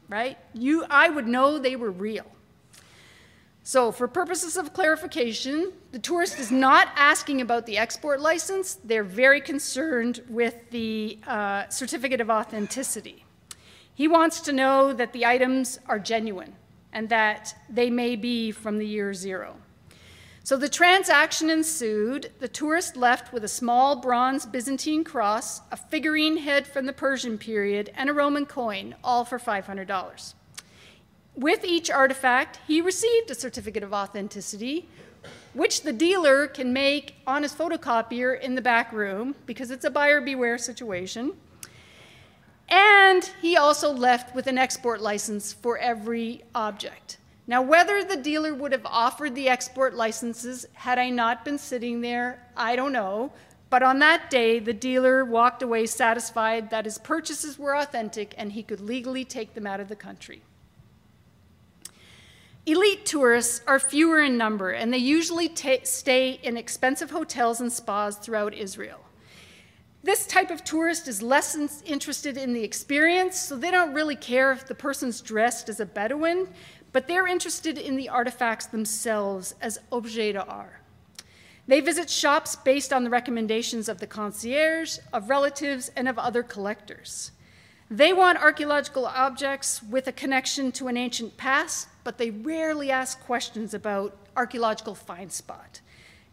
right? 0.07 0.37
You, 0.53 0.85
I 0.87 1.09
would 1.09 1.27
know 1.27 1.57
they 1.57 1.75
were 1.77 1.89
real. 1.89 2.27
So, 3.63 3.91
for 3.91 4.07
purposes 4.07 4.55
of 4.55 4.71
clarification, 4.71 5.73
the 5.91 5.97
tourist 5.97 6.37
is 6.37 6.51
not 6.51 6.89
asking 6.95 7.41
about 7.41 7.65
the 7.65 7.79
export 7.79 8.21
license. 8.21 8.75
They're 8.83 9.03
very 9.03 9.41
concerned 9.41 10.21
with 10.29 10.53
the 10.69 11.17
uh, 11.25 11.67
certificate 11.69 12.21
of 12.21 12.29
authenticity. 12.29 13.25
He 13.95 14.07
wants 14.07 14.41
to 14.41 14.51
know 14.51 14.93
that 14.93 15.11
the 15.11 15.25
items 15.25 15.79
are 15.87 15.97
genuine 15.97 16.53
and 16.93 17.09
that 17.09 17.59
they 17.67 17.89
may 17.89 18.15
be 18.15 18.51
from 18.51 18.77
the 18.77 18.85
year 18.85 19.11
zero. 19.15 19.57
So 20.45 20.57
the 20.57 20.69
transaction 20.69 21.49
ensued. 21.49 22.31
The 22.37 22.47
tourist 22.47 22.95
left 22.95 23.33
with 23.33 23.43
a 23.43 23.47
small 23.47 23.95
bronze 23.95 24.45
Byzantine 24.45 25.03
cross, 25.03 25.61
a 25.71 25.75
figurine 25.75 26.37
head 26.37 26.67
from 26.67 26.85
the 26.85 26.93
Persian 26.93 27.39
period, 27.39 27.91
and 27.95 28.11
a 28.11 28.13
Roman 28.13 28.45
coin, 28.45 28.93
all 29.03 29.25
for 29.25 29.39
$500. 29.39 30.35
With 31.33 31.65
each 31.65 31.89
artifact, 31.89 32.59
he 32.67 32.79
received 32.79 33.31
a 33.31 33.33
certificate 33.33 33.81
of 33.81 33.91
authenticity, 33.91 34.87
which 35.55 35.81
the 35.81 35.91
dealer 35.91 36.45
can 36.45 36.71
make 36.71 37.15
on 37.25 37.41
his 37.41 37.51
photocopier 37.51 38.39
in 38.39 38.53
the 38.53 38.61
back 38.61 38.93
room 38.93 39.33
because 39.47 39.71
it's 39.71 39.83
a 39.83 39.89
buyer 39.89 40.21
beware 40.21 40.59
situation. 40.59 41.33
And 42.69 43.31
he 43.41 43.57
also 43.57 43.91
left 43.91 44.35
with 44.35 44.45
an 44.45 44.59
export 44.59 45.01
license 45.01 45.53
for 45.53 45.79
every 45.79 46.43
object. 46.53 47.17
Now, 47.47 47.61
whether 47.61 48.03
the 48.03 48.17
dealer 48.17 48.53
would 48.53 48.71
have 48.71 48.85
offered 48.85 49.35
the 49.35 49.49
export 49.49 49.93
licenses 49.93 50.65
had 50.73 50.97
I 50.97 51.09
not 51.09 51.45
been 51.45 51.59
sitting 51.59 52.01
there, 52.01 52.47
I 52.57 52.75
don't 52.75 52.91
know. 52.91 53.31
But 53.69 53.83
on 53.83 53.99
that 53.99 54.29
day, 54.29 54.59
the 54.59 54.73
dealer 54.73 55.25
walked 55.25 55.61
away 55.61 55.85
satisfied 55.85 56.69
that 56.69 56.85
his 56.85 56.97
purchases 56.97 57.59
were 57.59 57.75
authentic 57.75 58.33
and 58.37 58.51
he 58.51 58.63
could 58.63 58.79
legally 58.79 59.25
take 59.25 59.53
them 59.53 59.67
out 59.67 59.79
of 59.79 59.89
the 59.89 59.95
country. 59.95 60.41
Elite 62.65 63.05
tourists 63.05 63.61
are 63.67 63.79
fewer 63.79 64.21
in 64.21 64.37
number, 64.37 64.71
and 64.71 64.91
they 64.91 64.97
usually 64.97 65.51
stay 65.83 66.39
in 66.41 66.57
expensive 66.57 67.11
hotels 67.11 67.61
and 67.61 67.71
spas 67.71 68.17
throughout 68.17 68.55
Israel. 68.55 69.01
This 70.03 70.25
type 70.25 70.51
of 70.51 70.63
tourist 70.63 71.07
is 71.07 71.21
less 71.21 71.55
interested 71.83 72.37
in 72.37 72.53
the 72.53 72.63
experience, 72.63 73.39
so 73.39 73.55
they 73.55 73.71
don't 73.71 73.93
really 73.93 74.15
care 74.15 74.51
if 74.51 74.67
the 74.67 74.75
person's 74.75 75.21
dressed 75.21 75.69
as 75.69 75.79
a 75.79 75.85
Bedouin, 75.85 76.47
but 76.95 77.09
they're 77.09 77.27
interested 77.27 77.77
in 77.77 77.97
the 77.97 78.07
artifacts 78.07 78.67
themselves 78.67 79.53
as 79.59 79.77
objets 79.91 80.33
d'art. 80.33 80.79
They 81.67 81.81
visit 81.81 82.09
shops 82.09 82.55
based 82.55 82.93
on 82.93 83.03
the 83.03 83.09
recommendations 83.09 83.89
of 83.89 83.99
the 83.99 84.07
concierge, 84.07 84.99
of 85.11 85.29
relatives, 85.29 85.91
and 85.97 86.07
of 86.07 86.17
other 86.17 86.41
collectors. 86.41 87.31
They 87.91 88.13
want 88.13 88.41
archaeological 88.41 89.05
objects 89.07 89.83
with 89.83 90.07
a 90.07 90.13
connection 90.13 90.71
to 90.71 90.87
an 90.87 90.95
ancient 90.95 91.35
past, 91.35 91.89
but 92.05 92.17
they 92.17 92.31
rarely 92.31 92.91
ask 92.91 93.19
questions 93.25 93.73
about 93.73 94.15
archaeological 94.37 94.95
find 94.95 95.29
spot. 95.29 95.81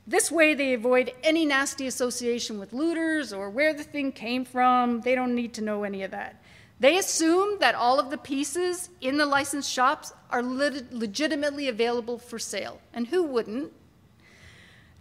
This 0.06 0.30
way, 0.30 0.54
they 0.54 0.74
avoid 0.74 1.12
any 1.24 1.44
nasty 1.44 1.88
association 1.88 2.60
with 2.60 2.72
looters 2.72 3.32
or 3.32 3.50
where 3.50 3.74
the 3.74 3.82
thing 3.82 4.12
came 4.12 4.44
from. 4.44 5.00
They 5.00 5.16
don't 5.16 5.34
need 5.34 5.54
to 5.54 5.60
know 5.60 5.82
any 5.82 6.04
of 6.04 6.12
that. 6.12 6.40
They 6.82 6.98
assume 6.98 7.60
that 7.60 7.76
all 7.76 8.00
of 8.00 8.10
the 8.10 8.18
pieces 8.18 8.90
in 9.00 9.16
the 9.16 9.24
licensed 9.24 9.70
shops 9.70 10.12
are 10.30 10.42
legitimately 10.42 11.68
available 11.68 12.18
for 12.18 12.40
sale. 12.40 12.80
And 12.92 13.06
who 13.06 13.22
wouldn't? 13.22 13.72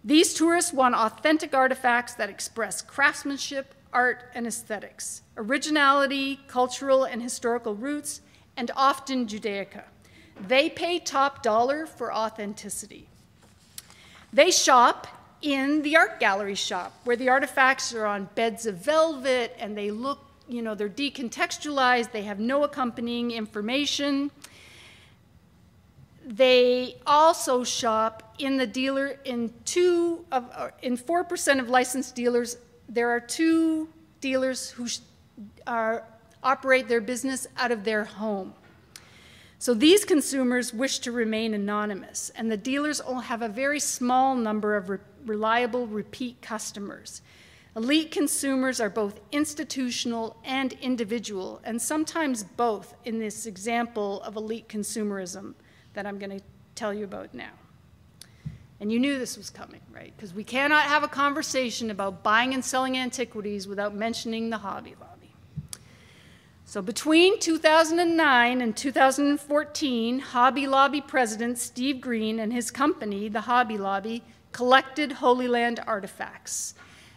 These 0.04 0.34
tourists 0.34 0.72
want 0.72 0.94
authentic 0.94 1.52
artifacts 1.54 2.14
that 2.14 2.30
express 2.30 2.82
craftsmanship, 2.82 3.74
art, 3.92 4.30
and 4.32 4.46
aesthetics, 4.46 5.22
originality, 5.36 6.38
cultural 6.46 7.02
and 7.02 7.20
historical 7.20 7.74
roots, 7.74 8.20
and 8.56 8.70
often 8.76 9.26
Judaica. 9.26 9.82
They 10.40 10.70
pay 10.70 11.00
top 11.00 11.42
dollar 11.42 11.86
for 11.86 12.14
authenticity. 12.14 13.08
They 14.32 14.52
shop 14.52 15.08
in 15.42 15.82
the 15.82 15.96
art 15.96 16.20
gallery 16.20 16.54
shop 16.54 16.92
where 17.02 17.16
the 17.16 17.28
artifacts 17.28 17.92
are 17.92 18.06
on 18.06 18.28
beds 18.36 18.66
of 18.66 18.76
velvet 18.76 19.56
and 19.58 19.76
they 19.76 19.90
look, 19.90 20.20
you 20.52 20.62
know, 20.62 20.74
they're 20.74 20.88
decontextualized, 20.88 22.12
they 22.12 22.22
have 22.22 22.38
no 22.38 22.64
accompanying 22.64 23.30
information. 23.30 24.30
They 26.24 26.96
also 27.06 27.64
shop 27.64 28.34
in 28.38 28.56
the 28.56 28.66
dealer 28.66 29.18
in 29.24 29.52
two 29.64 30.24
of 30.30 30.48
uh, 30.54 30.68
in 30.82 30.96
4% 30.96 31.58
of 31.58 31.68
licensed 31.68 32.14
dealers 32.14 32.56
there 32.92 33.08
are 33.08 33.20
two 33.20 33.88
dealers 34.20 34.70
who 34.70 34.86
are, 35.66 36.04
operate 36.42 36.88
their 36.88 37.00
business 37.00 37.46
out 37.56 37.72
of 37.72 37.84
their 37.84 38.04
home. 38.04 38.52
So 39.58 39.74
these 39.74 40.04
consumers 40.04 40.74
wish 40.74 40.98
to 41.00 41.12
remain 41.12 41.54
anonymous, 41.54 42.30
and 42.34 42.50
the 42.50 42.56
dealers 42.56 43.00
all 43.00 43.20
have 43.20 43.42
a 43.42 43.48
very 43.48 43.80
small 43.80 44.34
number 44.34 44.76
of 44.76 44.88
re 44.90 44.98
reliable 45.24 45.86
repeat 45.86 46.42
customers. 46.42 47.22
Elite 47.74 48.10
consumers 48.10 48.80
are 48.80 48.90
both 48.90 49.18
institutional 49.32 50.36
and 50.44 50.74
individual, 50.82 51.58
and 51.64 51.80
sometimes 51.80 52.44
both 52.44 52.94
in 53.06 53.18
this 53.18 53.46
example 53.46 54.20
of 54.22 54.36
elite 54.36 54.68
consumerism 54.68 55.54
that 55.94 56.06
I'm 56.06 56.18
going 56.18 56.38
to 56.38 56.44
tell 56.74 56.92
you 56.92 57.04
about 57.04 57.32
now. 57.32 57.52
And 58.78 58.92
you 58.92 58.98
knew 58.98 59.18
this 59.18 59.38
was 59.38 59.48
coming, 59.48 59.80
right? 59.90 60.12
Because 60.16 60.34
we 60.34 60.44
cannot 60.44 60.84
have 60.84 61.02
a 61.02 61.08
conversation 61.08 61.90
about 61.90 62.22
buying 62.22 62.52
and 62.52 62.62
selling 62.62 62.98
antiquities 62.98 63.66
without 63.66 63.94
mentioning 63.94 64.50
the 64.50 64.58
Hobby 64.58 64.94
Lobby. 65.00 65.34
So 66.66 66.82
between 66.82 67.38
2009 67.38 68.60
and 68.60 68.76
2014, 68.76 70.18
Hobby 70.18 70.66
Lobby 70.66 71.00
president 71.00 71.58
Steve 71.58 72.00
Green 72.00 72.38
and 72.38 72.52
his 72.52 72.70
company, 72.70 73.28
the 73.28 73.42
Hobby 73.42 73.78
Lobby, 73.78 74.24
collected 74.50 75.12
Holy 75.12 75.48
Land 75.48 75.80
artifacts. 75.86 76.74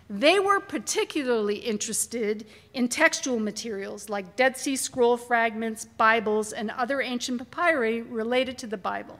They 0.09 0.37
were 0.39 0.59
particularly 0.59 1.55
interested 1.55 2.45
in 2.75 2.89
textual 2.89 3.39
materials 3.39 4.07
like 4.07 4.35
Dead 4.35 4.55
Sea 4.55 4.75
Scroll 4.75 5.17
fragments, 5.17 5.85
Bibles, 5.85 6.53
and 6.53 6.69
other 6.69 7.01
ancient 7.01 7.39
papyri 7.49 8.03
related 8.03 8.57
to 8.59 8.67
the 8.67 8.77
Bible. 8.77 9.19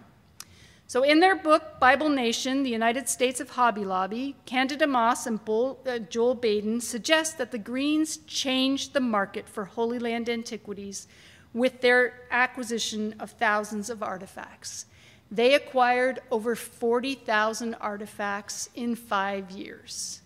So, 0.88 1.02
in 1.02 1.20
their 1.20 1.36
book, 1.36 1.80
Bible 1.80 2.10
Nation 2.10 2.62
The 2.62 2.70
United 2.70 3.10
States 3.10 3.40
of 3.40 3.50
Hobby 3.50 3.84
Lobby, 3.84 4.36
Candida 4.46 4.86
Moss 4.86 5.26
and 5.26 5.44
Bull, 5.44 5.80
uh, 5.88 5.98
Joel 5.98 6.36
Baden 6.36 6.80
suggest 6.82 7.40
that 7.40 7.52
the 7.52 7.58
Greens 7.58 8.18
changed 8.28 8.94
the 8.94 9.00
market 9.00 9.50
for 9.50 9.66
Holy 9.66 9.98
Land 9.98 10.30
antiquities 10.30 11.08
with 11.52 11.82
their 11.82 12.28
acquisition 12.30 13.16
of 13.20 13.32
thousands 13.32 13.90
of 13.90 14.04
artifacts. 14.04 14.86
They 15.32 15.56
acquired 15.56 16.20
over 16.30 16.56
40,000 16.56 17.74
artifacts 17.76 18.70
in 18.76 18.96
five 18.96 19.50
years. 19.50 20.22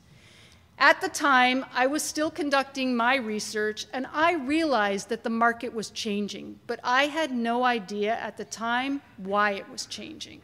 At 0.82 1.02
the 1.02 1.10
time, 1.10 1.66
I 1.74 1.88
was 1.88 2.04
still 2.04 2.32
conducting 2.32 2.96
my 2.96 3.18
research, 3.18 3.86
and 3.92 4.08
I 4.14 4.36
realized 4.36 5.10
that 5.10 5.26
the 5.26 5.30
market 5.30 5.74
was 5.74 5.90
changing, 5.90 6.58
but 6.68 6.80
I 6.86 7.08
had 7.08 7.32
no 7.32 7.66
idea 7.66 8.16
at 8.16 8.38
the 8.38 8.46
time 8.46 9.02
why 9.18 9.52
it 9.52 9.70
was 9.70 9.86
changing. 9.86 10.42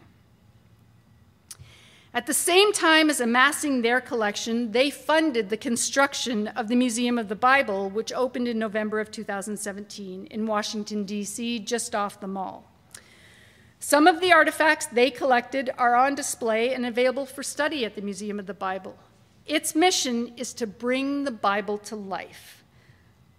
At 2.13 2.28
the 2.28 2.34
same 2.34 2.74
time 2.74 3.10
as 3.10 3.21
amassing 3.21 3.82
their 3.82 4.02
collection, 4.02 4.74
they 4.74 4.89
funded 4.89 5.50
the 5.50 5.58
construction 5.58 6.48
of 6.50 6.67
the 6.67 6.76
Museum 6.76 7.17
of 7.17 7.30
the 7.30 7.36
Bible, 7.36 7.89
which 7.89 8.12
opened 8.12 8.50
in 8.50 8.60
November 8.60 9.00
of 9.00 9.12
2017 9.12 10.28
in 10.28 10.48
Washington, 10.48 11.06
D.C., 11.06 11.60
just 11.60 11.95
off 11.95 12.19
the 12.19 12.28
mall. 12.28 12.69
Some 13.80 14.06
of 14.06 14.19
the 14.19 14.34
artifacts 14.34 14.86
they 14.88 15.12
collected 15.12 15.69
are 15.78 15.95
on 15.95 16.13
display 16.13 16.74
and 16.74 16.86
available 16.86 17.26
for 17.26 17.43
study 17.43 17.86
at 17.86 17.95
the 17.95 18.02
Museum 18.02 18.38
of 18.38 18.48
the 18.48 18.54
Bible. 18.54 18.98
Its 19.45 19.75
mission 19.75 20.34
is 20.38 20.53
to 20.53 20.67
bring 20.67 21.23
the 21.23 21.31
Bible 21.31 21.77
to 21.77 21.95
life. 21.95 22.63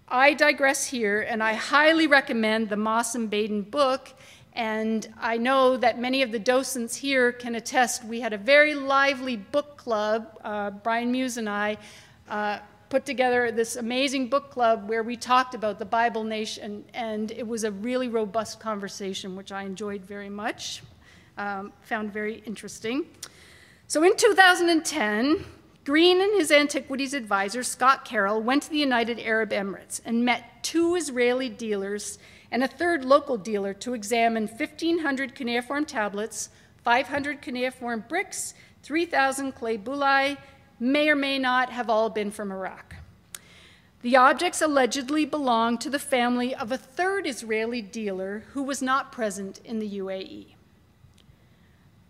I 0.09 0.35
digress 0.35 0.87
here, 0.87 1.21
and 1.21 1.43
I 1.43 1.55
highly 1.55 2.07
recommend 2.07 2.69
the 2.69 2.77
Moss 2.77 3.15
and 3.15 3.29
Baden 3.29 3.63
book 3.63 4.13
and 4.57 5.13
I 5.21 5.37
know 5.37 5.77
that 5.77 6.01
many 6.01 6.23
of 6.23 6.33
the 6.33 6.39
docents 6.39 6.97
here 6.97 7.31
can 7.31 7.55
attest. 7.57 8.03
We 8.05 8.21
had 8.21 8.33
a 8.33 8.39
very 8.39 8.75
lively 8.75 9.37
book 9.37 9.77
club. 9.77 10.41
Uh, 10.43 10.71
Brian 10.71 11.13
Muse 11.13 11.37
and 11.37 11.47
I 11.47 11.77
uh, 12.31 12.61
put 12.89 13.05
together 13.05 13.53
this 13.53 13.77
amazing 13.77 14.29
book 14.29 14.51
club 14.51 14.89
where 14.89 15.03
we 15.03 15.15
talked 15.15 15.55
about 15.55 15.79
the 15.79 15.85
Bible 15.85 16.25
Nation, 16.25 16.87
and 16.95 17.31
it 17.33 17.47
was 17.47 17.65
a 17.65 17.71
really 17.71 18.09
robust 18.09 18.59
conversation, 18.59 19.37
which 19.37 19.53
I 19.53 19.65
enjoyed 19.65 20.03
very 20.07 20.31
much. 20.31 20.83
um, 21.37 21.71
found 21.83 22.11
very 22.11 22.43
interesting. 22.47 23.05
So 23.89 24.03
in 24.05 24.17
2010, 24.17 25.45
Green 25.87 26.21
and 26.21 26.35
his 26.35 26.51
antiquities 26.51 27.15
advisor, 27.15 27.63
Scott 27.63 28.05
Carroll, 28.05 28.43
went 28.43 28.65
to 28.65 28.71
the 28.71 28.77
United 28.77 29.21
Arab 29.21 29.51
Emirates 29.51 30.01
and 30.05 30.25
met 30.25 30.65
two 30.65 30.97
Israeli 30.97 31.49
dealers 31.49 32.19
and 32.51 32.65
a 32.65 32.67
third 32.67 33.05
local 33.05 33.37
dealer 33.37 33.73
to 33.75 33.95
examine 33.95 34.49
1,500 34.49 35.37
cuneiform 35.37 35.85
tablets, 35.85 36.49
500 36.83 37.41
cuneiform 37.41 38.05
bricks, 38.09 38.53
3,000 38.83 39.53
clay 39.53 39.79
bullae, 39.79 40.37
may 40.81 41.09
or 41.09 41.15
may 41.15 41.39
not 41.39 41.71
have 41.71 41.89
all 41.89 42.11
been 42.11 42.33
from 42.33 42.51
Iraq. 42.51 42.97
The 44.03 44.17
objects 44.17 44.61
allegedly 44.61 45.25
belonged 45.25 45.81
to 45.83 45.91
the 45.91 46.01
family 46.01 46.53
of 46.53 46.73
a 46.73 46.77
third 46.77 47.29
Israeli 47.29 47.81
dealer 47.81 48.43
who 48.55 48.65
was 48.65 48.83
not 48.83 49.13
present 49.13 49.61
in 49.65 49.79
the 49.79 50.01
UAE. 50.01 50.47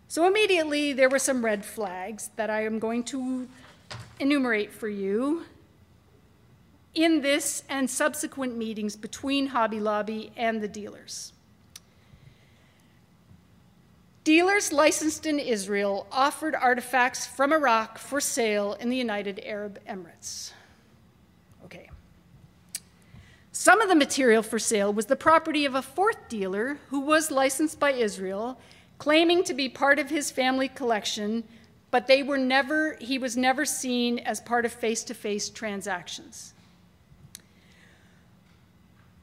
So 0.07 0.25
immediately 0.25 0.93
there 0.93 1.09
were 1.09 1.19
some 1.19 1.45
red 1.45 1.63
flags 1.63 2.31
that 2.37 2.49
I 2.49 2.65
am 2.65 2.79
going 2.79 3.03
to 3.05 3.47
enumerate 4.19 4.71
for 4.71 4.87
you 4.87 5.45
in 6.93 7.21
this 7.21 7.63
and 7.69 7.89
subsequent 7.89 8.57
meetings 8.57 8.95
between 8.95 9.47
Hobby 9.47 9.79
Lobby 9.79 10.31
and 10.35 10.61
the 10.61 10.67
dealers. 10.67 11.33
Dealers 14.23 14.73
licensed 14.73 15.25
in 15.25 15.39
Israel 15.39 16.05
offered 16.11 16.53
artifacts 16.53 17.25
from 17.25 17.53
Iraq 17.53 17.97
for 17.97 18.19
sale 18.19 18.73
in 18.73 18.89
the 18.89 18.97
United 18.97 19.39
Arab 19.45 19.79
Emirates. 19.87 20.51
Okay. 21.63 21.89
Some 23.53 23.79
of 23.79 23.87
the 23.87 23.95
material 23.95 24.43
for 24.43 24.59
sale 24.59 24.91
was 24.91 25.05
the 25.05 25.15
property 25.15 25.65
of 25.65 25.75
a 25.75 25.81
fourth 25.81 26.27
dealer 26.27 26.79
who 26.89 26.99
was 26.99 27.31
licensed 27.31 27.79
by 27.79 27.91
Israel, 27.91 28.59
claiming 28.97 29.43
to 29.45 29.53
be 29.53 29.69
part 29.69 29.97
of 29.97 30.09
his 30.09 30.29
family 30.29 30.67
collection 30.67 31.45
but 31.91 32.07
they 32.07 32.23
were 32.23 32.37
never, 32.37 32.97
he 32.99 33.17
was 33.17 33.37
never 33.37 33.65
seen 33.65 34.19
as 34.19 34.41
part 34.41 34.65
of 34.65 34.71
face 34.71 35.03
to 35.05 35.13
face 35.13 35.49
transactions. 35.49 36.53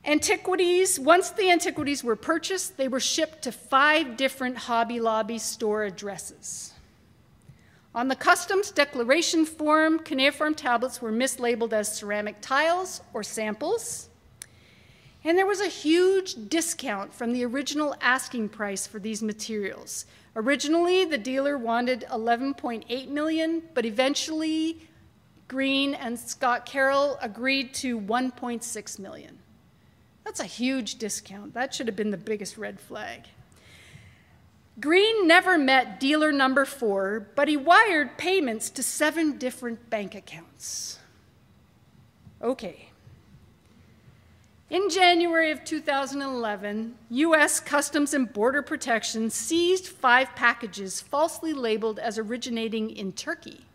Antiquities, 0.07 1.01
once 1.01 1.31
the 1.31 1.51
antiquities 1.51 2.05
were 2.05 2.17
purchased, 2.17 2.77
they 2.77 2.89
were 2.89 3.01
shipped 3.01 3.43
to 3.43 3.53
five 3.53 4.17
different 4.17 4.57
Hobby 4.57 5.01
Lobby 5.01 5.39
store 5.39 5.85
addresses. 5.85 6.75
On 7.95 8.09
the 8.09 8.17
customs 8.17 8.71
declaration 8.71 9.47
form, 9.47 10.01
cuneiform 10.01 10.55
tablets 10.55 11.01
were 11.01 11.13
mislabeled 11.13 11.73
as 11.73 11.97
ceramic 11.97 12.41
tiles 12.41 13.01
or 13.15 13.23
samples. 13.23 14.09
And 15.23 15.39
there 15.39 15.47
was 15.47 15.61
a 15.61 15.69
huge 15.69 16.51
discount 16.51 17.15
from 17.15 17.33
the 17.33 17.45
original 17.45 17.95
asking 18.01 18.51
price 18.51 18.87
for 18.87 18.99
these 18.99 19.23
materials, 19.23 20.05
Originally, 20.37 21.05
the 21.05 21.19
dealer 21.19 21.57
wanted 21.57 22.05
11.8 22.11 23.09
million, 23.09 23.63
but 23.73 23.85
eventually 23.85 24.89
Green 25.47 25.95
and 25.95 26.19
Scott 26.19 26.67
Carroll 26.67 27.19
agreed 27.21 27.73
to 27.75 28.01
1.6 28.01 28.99
million. 28.99 29.39
That's 30.25 30.41
a 30.41 30.45
huge 30.45 30.97
discount. 30.97 31.55
That 31.55 31.75
should 31.75 31.87
have 31.87 31.97
been 31.97 32.11
the 32.11 32.17
biggest 32.17 32.57
red 32.57 32.81
flag. 32.81 33.27
Green 34.81 35.29
never 35.29 35.57
met 35.57 36.01
dealer 36.01 36.33
number 36.33 36.65
four, 36.65 37.29
but 37.37 37.47
he 37.47 37.57
wired 37.57 38.19
payments 38.19 38.71
to 38.71 38.83
seven 38.83 39.39
different 39.39 39.89
bank 39.89 40.15
accounts. 40.17 40.99
Okay. 42.43 42.91
In 44.75 44.91
January 44.91 45.53
of 45.53 45.63
2011, 45.63 46.97
U.S. 47.09 47.61
Customs 47.61 48.13
and 48.13 48.33
Border 48.33 48.61
Protection 48.61 49.31
seized 49.31 49.87
five 49.87 50.35
packages 50.35 51.01
falsely 51.01 51.53
labeled 51.53 52.01
as 52.01 52.19
originating 52.19 52.91
in 52.91 53.13
Turkey. 53.13 53.67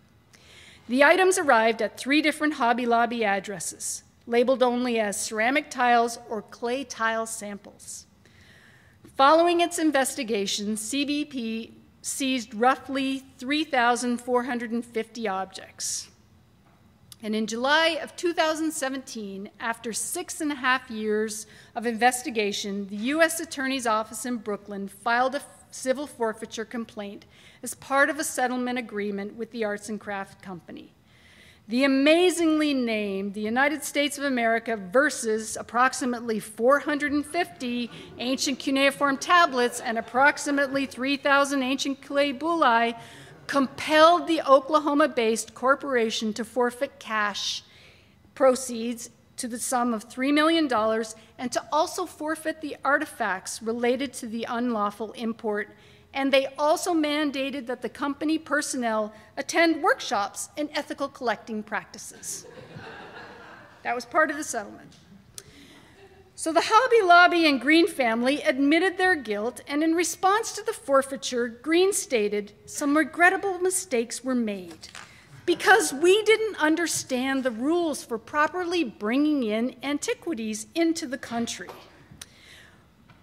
The 0.90 1.06
items 1.06 1.38
arrived 1.38 1.82
at 1.82 1.98
three 1.98 2.22
different 2.22 2.56
Hobby 2.56 2.86
Lobby 2.86 3.24
addresses, 3.24 4.04
labeled 4.28 4.62
only 4.62 5.00
as 5.00 5.16
ceramic 5.16 5.70
tiles 5.70 6.20
or 6.28 6.42
clay 6.42 6.84
tile 6.84 7.26
samples. 7.26 8.06
Following 9.16 9.62
its 9.62 9.80
investigation, 9.80 10.76
CBP 10.76 11.76
seized 12.02 12.54
roughly 12.54 13.24
3,450 13.38 15.28
objects. 15.30 16.10
And 17.22 17.36
in 17.36 17.48
July 17.48 18.00
of 18.02 18.16
2017, 18.16 19.50
after 19.60 19.92
six 19.92 20.40
and 20.40 20.54
a 20.54 20.56
half 20.56 20.90
years 20.90 21.48
of 21.76 21.86
investigation, 21.86 22.88
the 22.88 22.96
U.S. 22.96 23.42
Attorney's 23.42 23.86
Office 23.86 24.26
in 24.26 24.38
Brooklyn 24.38 24.88
filed 24.88 25.36
a 25.36 25.42
civil 25.70 26.08
forfeiture 26.08 26.66
complaint 26.66 27.26
as 27.62 27.74
part 27.74 28.10
of 28.10 28.20
a 28.20 28.24
settlement 28.24 28.80
agreement 28.80 29.36
with 29.36 29.52
the 29.52 29.66
Arts 29.66 29.90
and 29.90 30.00
Craft 30.00 30.42
Company. 30.42 30.94
The 31.68 31.84
amazingly 31.84 32.74
named 32.74 33.36
the 33.36 33.42
United 33.42 33.84
States 33.84 34.18
of 34.18 34.24
America 34.24 34.76
versus 34.76 35.56
approximately 35.56 36.40
450 36.40 37.92
ancient 38.18 38.58
cuneiform 38.58 39.18
tablets 39.18 39.80
and 39.80 40.00
approximately 40.00 40.88
3,000 40.88 41.62
ancient 41.62 42.02
clay 42.02 42.34
bullae 42.34 43.00
compelled 43.50 44.28
the 44.28 44.44
Oklahoma 44.48 45.08
based 45.08 45.56
corporation 45.56 46.32
to 46.34 46.46
forfeit 46.46 47.00
cash 47.00 47.64
proceeds 48.36 49.10
to 49.38 49.48
the 49.48 49.58
sum 49.58 49.92
of 49.92 50.08
$3 50.08 50.32
million 50.32 50.72
and 51.40 51.52
to 51.52 51.66
also 51.72 52.06
forfeit 52.06 52.62
the 52.62 52.78
artifacts 52.86 53.60
related 53.64 54.14
to 54.14 54.28
the 54.28 54.46
unlawful 54.48 55.14
import. 55.14 55.76
And 56.14 56.32
they 56.32 56.46
also 56.60 56.94
mandated 56.94 57.66
that 57.66 57.82
the 57.82 57.90
company 57.90 58.38
personnel 58.38 59.12
attend 59.36 59.82
workshops 59.82 60.50
in 60.56 60.70
ethical 60.76 61.08
collecting 61.08 61.64
practices. 61.64 62.46
that 63.82 63.96
was 63.96 64.06
part 64.06 64.30
of 64.30 64.38
the 64.38 64.44
settlement. 64.44 64.94
So 66.40 66.54
the 66.54 66.68
Hobby 66.68 67.06
Lobby 67.06 67.46
and 67.50 67.60
Green 67.60 67.86
family 67.86 68.42
admitted 68.44 68.98
their 68.98 69.14
guilt, 69.14 69.60
and 69.68 69.84
in 69.84 69.94
response 69.94 70.54
to 70.54 70.64
the 70.64 70.72
forfeiture, 70.72 71.50
Green 71.50 71.92
stated 71.92 72.54
some 72.66 72.96
regrettable 72.96 73.60
mistakes 73.60 74.24
were 74.24 74.36
made 74.36 74.88
because 75.46 75.92
we 75.94 76.24
didn't 76.24 76.56
understand 76.56 77.44
the 77.44 77.52
rules 77.52 78.06
for 78.06 78.18
properly 78.18 78.86
bringing 78.86 79.44
in 79.44 79.76
antiquities 79.84 80.68
into 80.74 81.06
the 81.08 81.18
country. 81.18 81.68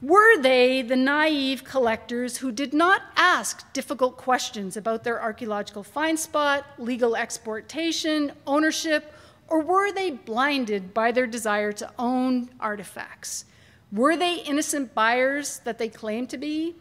Were 0.03 0.37
they 0.37 0.83
the 0.83 0.95
naive 0.95 1.65
collectors 1.65 2.37
who 2.37 2.53
did 2.53 2.75
not 2.75 3.01
ask 3.17 3.73
difficult 3.73 4.19
questions 4.19 4.77
about 4.77 5.05
their 5.05 5.23
archaeological 5.23 5.83
find 5.83 6.19
spot, 6.19 6.67
legal 6.77 7.17
exportation, 7.17 8.33
ownership, 8.47 9.11
or 9.49 9.63
were 9.63 9.93
they 9.93 10.11
blinded 10.11 10.93
by 10.93 11.13
their 11.13 11.27
desire 11.27 11.73
to 11.73 11.93
own 11.99 12.51
artifacts? 12.61 13.45
Were 13.93 14.17
they 14.17 14.37
innocent 14.37 14.95
buyers 14.95 15.61
that 15.65 15.79
they 15.79 15.89
claimed 15.89 16.31
to 16.31 16.39
be? 16.39 16.75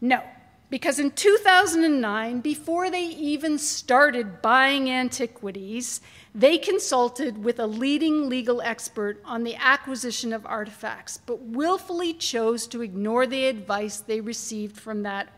No, 0.00 0.22
because 0.70 0.98
in 0.98 1.10
2009, 1.10 2.40
before 2.40 2.90
they 2.90 3.04
even 3.04 3.58
started 3.58 4.42
buying 4.42 4.90
antiquities, 4.90 6.00
they 6.34 6.58
consulted 6.58 7.42
with 7.42 7.58
a 7.58 7.66
leading 7.66 8.28
legal 8.28 8.60
expert 8.60 9.20
on 9.24 9.44
the 9.44 9.56
acquisition 9.56 10.32
of 10.32 10.44
artifacts, 10.46 11.18
but 11.24 11.40
willfully 11.40 12.12
chose 12.12 12.66
to 12.68 12.82
ignore 12.82 13.26
the 13.26 13.46
advice 13.46 13.98
they 13.98 14.20
received 14.20 14.76
from 14.76 15.02
that 15.02 15.28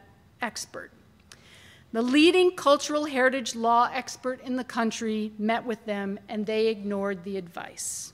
expert. 0.42 0.90
The 1.92 2.03
leading 2.03 2.53
cultural 2.53 3.07
heritage 3.07 3.57
law 3.57 3.90
expert 3.92 4.40
in 4.42 4.55
the 4.55 4.64
country 4.64 5.33
met 5.38 5.64
with 5.64 5.85
them 5.87 6.20
and 6.29 6.46
they 6.46 6.68
ignored 6.68 7.24
the 7.24 7.37
advice. 7.37 8.12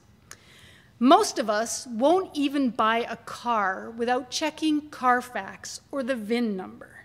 Most 0.99 1.39
of 1.39 1.51
us 1.51 1.87
won't 1.87 2.31
even 2.33 2.71
buy 2.71 2.99
a 2.99 3.17
car 3.17 3.91
without 3.91 4.31
checking 4.31 4.89
Carfax 4.89 5.83
or 5.93 6.03
the 6.03 6.16
VIN 6.16 6.57
number 6.57 7.05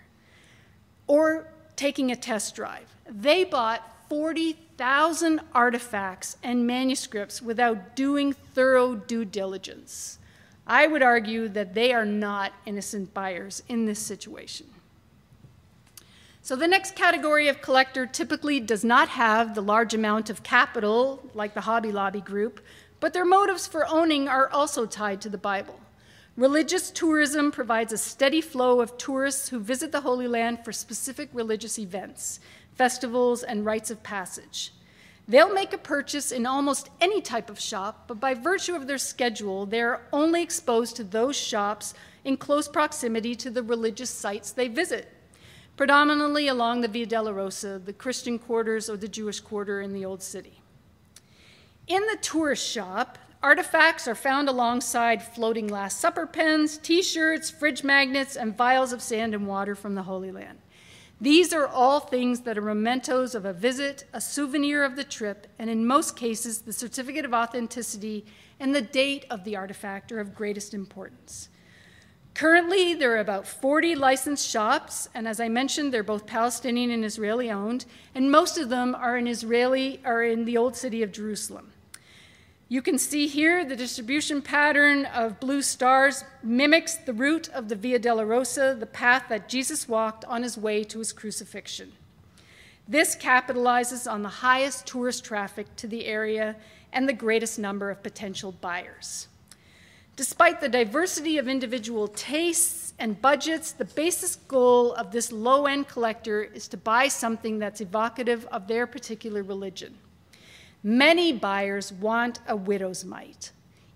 or 1.06 1.48
taking 1.76 2.10
a 2.10 2.16
test 2.16 2.54
drive. 2.54 2.88
They 3.06 3.44
bought 3.44 3.82
40,000 4.08 5.40
artifacts 5.54 6.38
and 6.42 6.66
manuscripts 6.66 7.42
without 7.42 7.94
doing 7.94 8.32
thorough 8.32 8.94
due 8.94 9.26
diligence. 9.26 10.18
I 10.66 10.86
would 10.86 11.02
argue 11.02 11.48
that 11.48 11.74
they 11.74 11.92
are 11.92 12.06
not 12.06 12.54
innocent 12.64 13.12
buyers 13.12 13.62
in 13.68 13.84
this 13.84 13.98
situation. 13.98 14.68
So 16.44 16.56
the 16.56 16.66
next 16.66 16.96
category 16.96 17.46
of 17.46 17.62
collector 17.62 18.04
typically 18.04 18.58
does 18.58 18.82
not 18.82 19.08
have 19.10 19.54
the 19.54 19.62
large 19.62 19.94
amount 19.94 20.28
of 20.28 20.42
capital 20.42 21.30
like 21.34 21.54
the 21.54 21.60
Hobby 21.60 21.92
Lobby 21.92 22.20
group, 22.20 22.58
but 22.98 23.12
their 23.12 23.24
motives 23.24 23.68
for 23.68 23.86
owning 23.86 24.26
are 24.26 24.50
also 24.50 24.84
tied 24.84 25.20
to 25.20 25.28
the 25.28 25.38
Bible. 25.38 25.78
Religious 26.36 26.90
tourism 26.90 27.52
provides 27.52 27.92
a 27.92 27.96
steady 27.96 28.40
flow 28.40 28.80
of 28.80 28.98
tourists 28.98 29.50
who 29.50 29.60
visit 29.60 29.92
the 29.92 30.00
Holy 30.00 30.26
Land 30.26 30.64
for 30.64 30.72
specific 30.72 31.28
religious 31.32 31.78
events, 31.78 32.40
festivals, 32.74 33.44
and 33.44 33.64
rites 33.64 33.92
of 33.92 34.02
passage. 34.02 34.72
They'll 35.28 35.54
make 35.54 35.72
a 35.72 35.78
purchase 35.78 36.32
in 36.32 36.44
almost 36.44 36.90
any 37.00 37.20
type 37.20 37.50
of 37.50 37.60
shop, 37.60 38.08
but 38.08 38.18
by 38.18 38.34
virtue 38.34 38.74
of 38.74 38.88
their 38.88 38.98
schedule, 38.98 39.64
they're 39.64 40.08
only 40.12 40.42
exposed 40.42 40.96
to 40.96 41.04
those 41.04 41.36
shops 41.36 41.94
in 42.24 42.36
close 42.36 42.66
proximity 42.66 43.36
to 43.36 43.50
the 43.50 43.62
religious 43.62 44.10
sites 44.10 44.50
they 44.50 44.66
visit, 44.66 45.21
predominantly 45.82 46.46
along 46.46 46.80
the 46.80 46.86
Via 46.86 47.04
Dolorosa, 47.04 47.84
the 47.84 47.92
Christian 47.92 48.38
quarters 48.38 48.88
or 48.88 48.96
the 48.96 49.08
Jewish 49.08 49.40
quarter 49.40 49.80
in 49.80 49.92
the 49.92 50.04
Old 50.04 50.22
City. 50.22 50.60
In 51.88 52.02
the 52.02 52.18
tourist 52.22 52.64
shop, 52.64 53.18
artifacts 53.42 54.06
are 54.06 54.14
found 54.14 54.48
alongside 54.48 55.20
floating 55.20 55.66
Last 55.66 55.98
Supper 55.98 56.24
pens, 56.24 56.78
t 56.78 57.02
shirts, 57.02 57.50
fridge 57.50 57.82
magnets, 57.82 58.36
and 58.36 58.56
vials 58.56 58.92
of 58.92 59.02
sand 59.02 59.34
and 59.34 59.48
water 59.48 59.74
from 59.74 59.96
the 59.96 60.04
Holy 60.04 60.30
Land. 60.30 60.58
These 61.20 61.52
are 61.52 61.66
all 61.66 61.98
things 61.98 62.42
that 62.42 62.56
are 62.56 62.62
mementos 62.62 63.34
of 63.34 63.44
a 63.44 63.52
visit, 63.52 64.04
a 64.12 64.20
souvenir 64.20 64.84
of 64.84 64.94
the 64.94 65.02
trip, 65.02 65.48
and 65.58 65.68
in 65.68 65.84
most 65.84 66.14
cases, 66.14 66.60
the 66.60 66.72
certificate 66.72 67.24
of 67.24 67.34
authenticity 67.34 68.24
and 68.60 68.72
the 68.72 68.82
date 68.82 69.26
of 69.30 69.42
the 69.42 69.56
artifact 69.56 70.12
are 70.12 70.20
of 70.20 70.32
greatest 70.32 70.74
importance. 70.74 71.48
Currently, 72.34 72.94
there 72.94 73.14
are 73.14 73.20
about 73.20 73.46
40 73.46 73.94
licensed 73.94 74.48
shops, 74.48 75.08
and 75.14 75.28
as 75.28 75.38
I 75.38 75.48
mentioned, 75.48 75.92
they're 75.92 76.02
both 76.02 76.26
Palestinian 76.26 76.90
and 76.90 77.04
Israeli 77.04 77.50
owned, 77.50 77.84
and 78.14 78.30
most 78.30 78.56
of 78.56 78.70
them 78.70 78.94
are 78.94 79.18
in 79.18 79.26
Israeli 79.26 80.00
are 80.04 80.22
in 80.22 80.46
the 80.46 80.56
old 80.56 80.74
city 80.74 81.02
of 81.02 81.12
Jerusalem. 81.12 81.72
You 82.68 82.80
can 82.80 82.96
see 82.96 83.26
here 83.26 83.66
the 83.66 83.76
distribution 83.76 84.40
pattern 84.40 85.04
of 85.04 85.40
blue 85.40 85.60
stars 85.60 86.24
mimics 86.42 86.94
the 86.94 87.12
route 87.12 87.50
of 87.50 87.68
the 87.68 87.76
Via 87.76 87.98
Dolorosa, 87.98 88.80
the 88.80 88.86
path 88.86 89.24
that 89.28 89.46
Jesus 89.46 89.86
walked 89.86 90.24
on 90.24 90.42
his 90.42 90.56
way 90.56 90.84
to 90.84 91.00
his 91.00 91.12
crucifixion. 91.12 91.92
This 92.88 93.14
capitalizes 93.14 94.10
on 94.10 94.22
the 94.22 94.28
highest 94.30 94.86
tourist 94.86 95.22
traffic 95.22 95.66
to 95.76 95.86
the 95.86 96.06
area 96.06 96.56
and 96.94 97.06
the 97.06 97.12
greatest 97.12 97.58
number 97.58 97.90
of 97.90 98.02
potential 98.02 98.52
buyers. 98.52 99.28
Despite 100.22 100.60
the 100.60 100.68
diversity 100.68 101.38
of 101.38 101.48
individual 101.48 102.06
tastes 102.06 102.94
and 103.00 103.20
budgets, 103.20 103.72
the 103.72 103.84
basic 103.84 104.46
goal 104.46 104.92
of 104.92 105.10
this 105.10 105.32
low 105.32 105.66
end 105.66 105.88
collector 105.88 106.44
is 106.44 106.68
to 106.68 106.76
buy 106.76 107.08
something 107.08 107.58
that's 107.58 107.80
evocative 107.80 108.46
of 108.52 108.68
their 108.68 108.86
particular 108.86 109.42
religion. 109.42 109.98
Many 110.84 111.32
buyers 111.32 111.92
want 111.92 112.38
a 112.46 112.54
widow's 112.54 113.04
mite. 113.04 113.50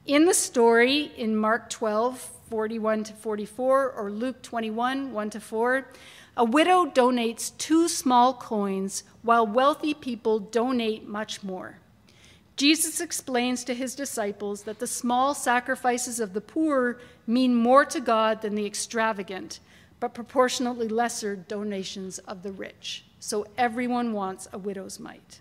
In 0.05 0.25
the 0.25 0.35
story 0.35 1.13
in 1.17 1.37
Mark 1.37 1.71
12, 1.71 2.19
41 2.51 3.05
to 3.05 3.13
44, 3.13 3.93
or 3.93 4.11
Luke 4.11 4.43
21, 4.43 5.13
1 5.13 5.31
to 5.31 5.39
4, 5.39 5.89
a 6.37 6.45
widow 6.45 6.87
donates 6.87 7.57
two 7.57 7.87
small 7.87 8.35
coins 8.35 9.05
while 9.23 9.47
wealthy 9.47 9.95
people 9.95 10.41
donate 10.41 11.07
much 11.07 11.45
more. 11.45 11.79
Jesus 12.57 13.03
explains 13.03 13.65
to 13.65 13.75
his 13.75 13.95
disciples 13.95 14.63
that 14.63 14.79
the 14.79 14.87
small 14.87 15.35
sacrifices 15.35 16.21
of 16.21 16.33
the 16.33 16.41
poor 16.41 16.99
mean 17.27 17.55
more 17.55 17.85
to 17.85 18.01
God 18.01 18.41
than 18.41 18.55
the 18.55 18.65
extravagant, 18.65 19.61
but 20.01 20.15
proportionately 20.15 20.89
lesser 20.89 21.37
donations 21.37 22.19
of 22.21 22.43
the 22.43 22.53
rich. 22.53 23.05
So 23.21 23.47
everyone 23.59 24.15
wants 24.15 24.49
a 24.53 24.59
widow's 24.59 24.99
mite. 24.99 25.41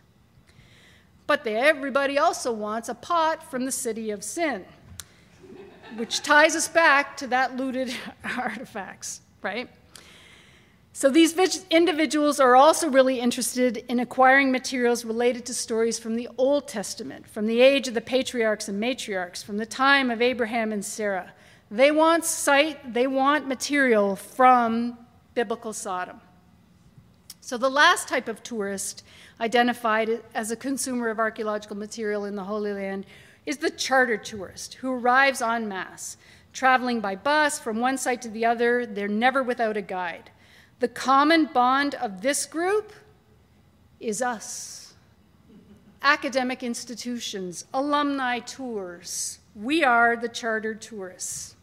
But 1.25 1.43
they, 1.43 1.55
everybody 1.55 2.17
also 2.17 2.51
wants 2.51 2.89
a 2.89 2.95
pot 2.95 3.49
from 3.49 3.65
the 3.65 3.71
city 3.71 4.11
of 4.11 4.23
sin, 4.23 4.65
which 5.95 6.21
ties 6.21 6.55
us 6.55 6.67
back 6.67 7.15
to 7.17 7.27
that 7.27 7.55
looted 7.55 7.95
artifacts, 8.37 9.21
right? 9.41 9.69
So 10.97 11.09
these 11.09 11.37
individuals 11.71 12.39
are 12.39 12.55
also 12.55 12.89
really 12.89 13.19
interested 13.19 13.83
in 13.89 13.99
acquiring 13.99 14.49
materials 14.49 15.03
related 15.03 15.45
to 15.47 15.53
stories 15.53 15.99
from 15.99 16.15
the 16.15 16.29
Old 16.37 16.69
Testament, 16.69 17.27
from 17.27 17.47
the 17.47 17.59
age 17.59 17.89
of 17.89 17.95
the 17.95 17.99
patriarchs 17.99 18.69
and 18.69 18.81
matriarchs, 18.81 19.43
from 19.43 19.57
the 19.57 19.65
time 19.65 20.09
of 20.09 20.21
Abraham 20.21 20.71
and 20.71 20.85
Sarah. 20.85 21.33
They 21.69 21.91
want 21.91 22.23
sight, 22.23 22.93
they 22.93 23.07
want 23.07 23.45
material 23.45 24.15
from 24.15 24.97
biblical 25.33 25.73
Sodom. 25.73 26.21
So 27.41 27.57
the 27.57 27.69
last 27.69 28.07
type 28.07 28.29
of 28.29 28.41
tourist 28.41 29.03
identified 29.41 30.23
as 30.33 30.49
a 30.49 30.55
consumer 30.55 31.09
of 31.09 31.19
archaeological 31.19 31.75
material 31.75 32.23
in 32.23 32.37
the 32.37 32.45
Holy 32.45 32.71
Land 32.71 33.05
is 33.45 33.57
the 33.57 33.69
charter 33.69 34.15
tourist 34.15 34.75
who 34.75 34.93
arrives 34.93 35.41
en 35.41 35.67
masse, 35.67 36.15
traveling 36.53 37.01
by 37.01 37.17
bus 37.17 37.59
from 37.59 37.81
one 37.81 37.97
site 37.97 38.21
to 38.21 38.29
the 38.29 38.45
other. 38.45 38.85
They're 38.85 39.09
never 39.09 39.43
without 39.43 39.75
a 39.75 39.81
guide. 39.81 40.31
The 40.79 40.87
common 40.89 41.45
bond 41.45 41.95
of 41.95 42.21
this 42.21 42.45
group 42.45 42.91
is 43.99 44.21
us. 44.21 44.93
Academic 46.01 46.63
institutions, 46.63 47.65
alumni 47.73 48.39
tours. 48.39 49.39
We 49.55 49.83
are 49.83 50.15
the 50.17 50.29
chartered 50.29 50.81
tourists. 50.81 51.55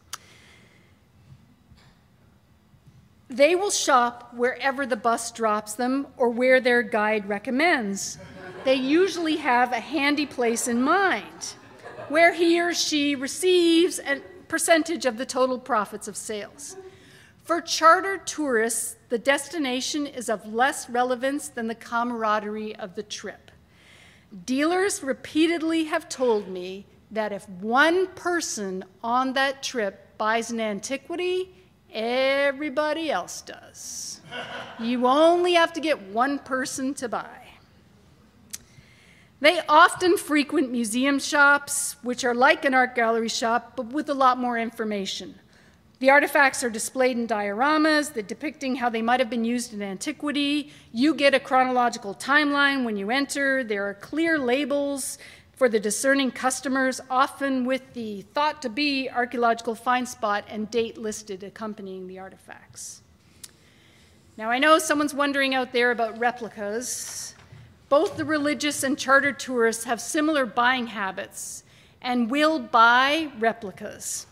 They 3.29 3.55
will 3.55 3.71
shop 3.71 4.33
wherever 4.35 4.85
the 4.85 4.95
bus 4.95 5.31
drops 5.31 5.73
them 5.73 6.07
or 6.17 6.29
where 6.29 6.59
their 6.59 6.83
guide 6.83 7.29
recommends. 7.29 8.17
They 8.63 8.75
usually 8.75 9.37
have 9.37 9.71
a 9.71 9.79
handy 9.79 10.25
place 10.25 10.67
in 10.67 10.81
mind 10.81 11.55
where 12.09 12.33
he 12.33 12.59
or 12.61 12.73
she 12.73 13.15
receives 13.15 13.99
a 13.99 14.21
percentage 14.47 15.05
of 15.05 15.17
the 15.17 15.25
total 15.25 15.57
profits 15.57 16.07
of 16.07 16.17
sales. 16.17 16.75
For 17.43 17.59
charter 17.59 18.17
tourists, 18.17 18.95
the 19.13 19.19
destination 19.19 20.07
is 20.07 20.27
of 20.27 20.51
less 20.51 20.89
relevance 20.89 21.47
than 21.47 21.67
the 21.67 21.75
camaraderie 21.75 22.75
of 22.77 22.95
the 22.95 23.03
trip. 23.03 23.51
Dealers 24.43 25.03
repeatedly 25.03 25.83
have 25.83 26.09
told 26.09 26.47
me 26.47 26.87
that 27.11 27.31
if 27.31 27.47
one 27.47 28.07
person 28.07 28.83
on 29.03 29.33
that 29.33 29.61
trip 29.61 30.17
buys 30.17 30.49
an 30.49 30.59
antiquity, 30.59 31.53
Everybody 31.93 33.11
else 33.11 33.41
does. 33.41 34.19
You 34.79 35.05
only 35.05 35.53
have 35.53 35.73
to 35.73 35.79
get 35.79 36.01
one 36.07 36.39
person 36.39 36.95
to 36.95 37.07
buy. 37.07 37.37
They 39.41 39.61
often 39.69 40.17
frequent 40.17 40.71
museum 40.71 41.19
shops, 41.19 41.97
which 42.01 42.23
are 42.23 42.33
like 42.33 42.65
an 42.65 42.73
art 42.73 42.95
gallery 42.95 43.29
shop, 43.29 43.73
but 43.75 43.87
with 43.93 44.09
a 44.09 44.15
lot 44.15 44.39
more 44.39 44.57
information. 44.57 45.35
The 46.03 46.09
artifacts 46.09 46.65
are 46.65 46.69
displayed 46.69 47.17
in 47.17 47.27
dioramas 47.27 48.11
that 48.15 48.27
depicting 48.27 48.75
how 48.75 48.89
they 48.89 49.01
might 49.01 49.21
have 49.21 49.29
been 49.29 49.45
used 49.45 49.73
in 49.73 49.81
antiquity. 49.81 50.69
You 50.91 51.15
get 51.15 51.33
a 51.33 51.39
chronological 51.39 52.13
timeline 52.13 52.83
when 52.83 52.97
you 52.97 53.09
enter. 53.09 53.63
There 53.63 53.87
are 53.87 53.93
clear 53.93 54.37
labels 54.37 55.17
for 55.53 55.69
the 55.69 55.79
discerning 55.79 56.31
customers, 56.31 56.99
often 57.09 57.63
with 57.63 57.93
the 57.93 58.23
thought 58.33 58.61
to 58.63 58.69
be 58.69 59.09
archaeological 59.09 59.75
find 59.75 60.05
spot 60.05 60.43
and 60.49 60.69
date 60.69 60.97
listed 60.97 61.41
accompanying 61.41 62.07
the 62.07 62.19
artifacts. 62.19 63.01
Now, 64.35 64.51
I 64.51 64.59
know 64.59 64.79
someone's 64.79 65.13
wondering 65.13 65.55
out 65.55 65.71
there 65.71 65.91
about 65.91 66.19
replicas. 66.19 67.33
Both 67.87 68.17
the 68.17 68.25
religious 68.25 68.83
and 68.83 68.99
charter 68.99 69.31
tourists 69.31 69.85
have 69.85 70.01
similar 70.01 70.45
buying 70.45 70.87
habits 70.87 71.63
and 72.01 72.29
will 72.29 72.59
buy 72.59 73.31
replicas. 73.39 74.27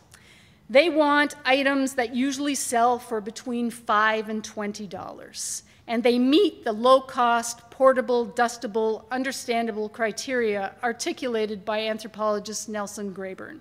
They 0.72 0.90
want 0.90 1.36
items 1.46 1.94
that 1.96 2.16
usually 2.16 2.56
sell 2.56 2.98
for 2.98 3.22
between 3.22 3.70
5 3.70 4.30
and 4.30 4.42
$20 4.42 5.62
and 5.92 6.04
they 6.04 6.18
meet 6.18 6.64
the 6.64 6.72
low 6.72 7.02
cost, 7.02 7.70
portable, 7.70 8.26
dustable, 8.26 9.04
understandable 9.12 9.90
criteria 9.90 10.74
articulated 10.82 11.66
by 11.66 11.82
anthropologist 11.82 12.70
Nelson 12.70 13.14
Graburn. 13.14 13.60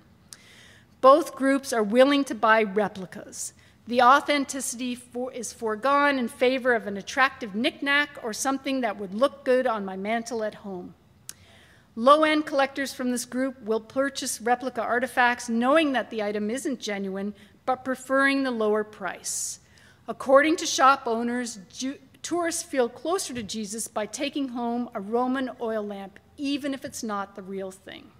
Both 1.00 1.34
groups 1.34 1.72
are 1.72 1.82
willing 1.82 2.22
to 2.26 2.34
buy 2.36 2.62
replicas. 2.62 3.54
The 3.88 4.02
authenticity 4.02 4.94
for, 4.94 5.32
is 5.32 5.52
foregone 5.52 6.20
in 6.20 6.28
favor 6.28 6.74
of 6.74 6.86
an 6.86 6.96
attractive 6.96 7.56
knickknack 7.56 8.20
or 8.22 8.32
something 8.32 8.82
that 8.82 8.96
would 8.96 9.12
look 9.12 9.44
good 9.44 9.66
on 9.66 9.84
my 9.84 9.96
mantle 9.96 10.44
at 10.44 10.54
home. 10.54 10.94
Low 11.96 12.24
end 12.24 12.46
collectors 12.46 12.94
from 12.94 13.10
this 13.10 13.24
group 13.24 13.60
will 13.62 13.80
purchase 13.80 14.40
replica 14.40 14.82
artifacts 14.82 15.48
knowing 15.48 15.92
that 15.92 16.10
the 16.10 16.22
item 16.22 16.50
isn't 16.50 16.80
genuine, 16.80 17.34
but 17.66 17.84
preferring 17.84 18.42
the 18.42 18.50
lower 18.50 18.84
price. 18.84 19.60
According 20.08 20.56
to 20.56 20.66
shop 20.66 21.02
owners, 21.06 21.58
Tourists 22.22 22.62
feel 22.62 22.88
closer 22.88 23.32
to 23.32 23.42
Jesus 23.42 23.88
by 23.88 24.06
taking 24.06 24.48
home 24.48 24.90
a 24.94 25.00
Roman 25.00 25.50
oil 25.60 25.82
lamp, 25.82 26.18
even 26.36 26.74
if 26.74 26.84
it's 26.84 27.02
not 27.02 27.34
the 27.34 27.42
real 27.42 27.70
thing. 27.70 28.10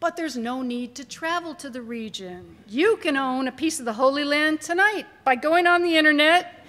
But 0.00 0.16
there's 0.16 0.36
no 0.36 0.62
need 0.62 0.94
to 0.94 1.04
travel 1.04 1.54
to 1.56 1.68
the 1.68 1.82
region. 1.82 2.56
You 2.68 2.96
can 2.96 3.16
own 3.16 3.48
a 3.48 3.52
piece 3.52 3.78
of 3.80 3.84
the 3.84 3.94
Holy 3.94 4.24
Land 4.24 4.60
tonight 4.60 5.06
by 5.24 5.34
going 5.34 5.66
on 5.66 5.82
the 5.82 5.96
internet 5.96 6.64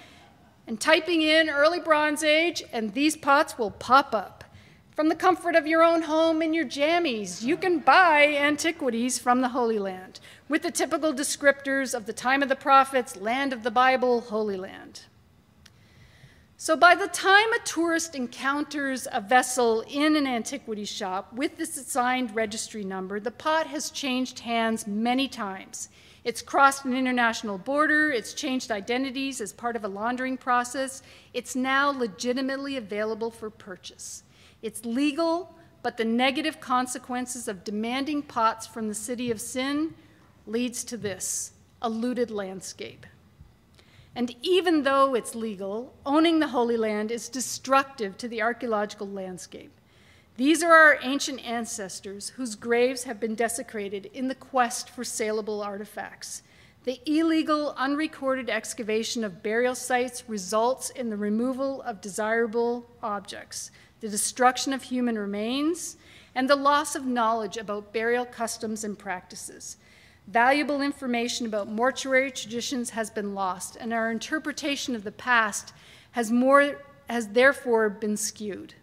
and 0.66 0.80
typing 0.80 1.22
in 1.22 1.48
early 1.48 1.80
Bronze 1.80 2.22
Age, 2.22 2.62
and 2.72 2.92
these 2.92 3.16
pots 3.16 3.56
will 3.56 3.70
pop 3.70 4.14
up. 4.14 4.39
From 4.96 5.08
the 5.08 5.14
comfort 5.14 5.54
of 5.54 5.66
your 5.66 5.84
own 5.84 6.02
home 6.02 6.42
in 6.42 6.52
your 6.52 6.64
jammies, 6.64 7.42
you 7.42 7.56
can 7.56 7.78
buy 7.78 8.34
antiquities 8.36 9.18
from 9.18 9.40
the 9.40 9.50
Holy 9.50 9.78
Land 9.78 10.18
with 10.48 10.62
the 10.62 10.70
typical 10.70 11.14
descriptors 11.14 11.94
of 11.94 12.06
the 12.06 12.12
time 12.12 12.42
of 12.42 12.48
the 12.48 12.56
prophets, 12.56 13.16
land 13.16 13.52
of 13.52 13.62
the 13.62 13.70
Bible, 13.70 14.20
Holy 14.20 14.56
Land. 14.56 15.02
So 16.56 16.76
by 16.76 16.94
the 16.94 17.08
time 17.08 17.52
a 17.52 17.60
tourist 17.60 18.14
encounters 18.14 19.06
a 19.10 19.20
vessel 19.20 19.82
in 19.88 20.16
an 20.16 20.26
antiquity 20.26 20.84
shop 20.84 21.32
with 21.32 21.56
this 21.56 21.78
assigned 21.78 22.34
registry 22.34 22.84
number, 22.84 23.20
the 23.20 23.30
pot 23.30 23.68
has 23.68 23.90
changed 23.90 24.40
hands 24.40 24.86
many 24.86 25.28
times. 25.28 25.88
It's 26.24 26.42
crossed 26.42 26.84
an 26.84 26.94
international 26.94 27.56
border, 27.56 28.10
it's 28.10 28.34
changed 28.34 28.70
identities 28.70 29.40
as 29.40 29.54
part 29.54 29.76
of 29.76 29.84
a 29.84 29.88
laundering 29.88 30.36
process. 30.36 31.00
It's 31.32 31.56
now 31.56 31.90
legitimately 31.90 32.76
available 32.76 33.30
for 33.30 33.48
purchase. 33.48 34.24
It's 34.62 34.84
legal, 34.84 35.54
but 35.82 35.96
the 35.96 36.04
negative 36.04 36.60
consequences 36.60 37.48
of 37.48 37.64
demanding 37.64 38.22
pots 38.22 38.66
from 38.66 38.88
the 38.88 38.94
city 38.94 39.30
of 39.30 39.40
sin 39.40 39.94
leads 40.46 40.84
to 40.84 40.96
this, 40.96 41.52
a 41.80 41.88
looted 41.88 42.30
landscape. 42.30 43.06
And 44.14 44.34
even 44.42 44.82
though 44.82 45.14
it's 45.14 45.34
legal, 45.34 45.94
owning 46.04 46.40
the 46.40 46.48
Holy 46.48 46.76
Land 46.76 47.10
is 47.10 47.28
destructive 47.28 48.18
to 48.18 48.28
the 48.28 48.42
archaeological 48.42 49.08
landscape. 49.08 49.70
These 50.36 50.62
are 50.62 50.72
our 50.72 50.98
ancient 51.02 51.46
ancestors 51.46 52.30
whose 52.30 52.54
graves 52.54 53.04
have 53.04 53.20
been 53.20 53.34
desecrated 53.34 54.10
in 54.12 54.28
the 54.28 54.34
quest 54.34 54.88
for 54.90 55.04
saleable 55.04 55.62
artifacts. 55.62 56.42
The 56.84 57.00
illegal, 57.04 57.74
unrecorded 57.76 58.48
excavation 58.48 59.22
of 59.22 59.42
burial 59.42 59.74
sites 59.74 60.24
results 60.28 60.88
in 60.90 61.10
the 61.10 61.16
removal 61.16 61.82
of 61.82 62.00
desirable 62.00 62.86
objects, 63.02 63.70
the 64.00 64.08
destruction 64.08 64.72
of 64.72 64.82
human 64.82 65.18
remains, 65.18 65.96
and 66.34 66.48
the 66.48 66.56
loss 66.56 66.94
of 66.94 67.04
knowledge 67.04 67.56
about 67.56 67.92
burial 67.92 68.24
customs 68.24 68.84
and 68.84 68.98
practices. 68.98 69.76
Valuable 70.26 70.80
information 70.80 71.46
about 71.46 71.68
mortuary 71.68 72.30
traditions 72.30 72.90
has 72.90 73.10
been 73.10 73.34
lost, 73.34 73.76
and 73.76 73.92
our 73.92 74.10
interpretation 74.10 74.94
of 74.94 75.04
the 75.04 75.12
past 75.12 75.72
has, 76.12 76.30
more, 76.30 76.76
has 77.08 77.28
therefore 77.28 77.88
been 77.88 78.16
skewed. 78.16 78.74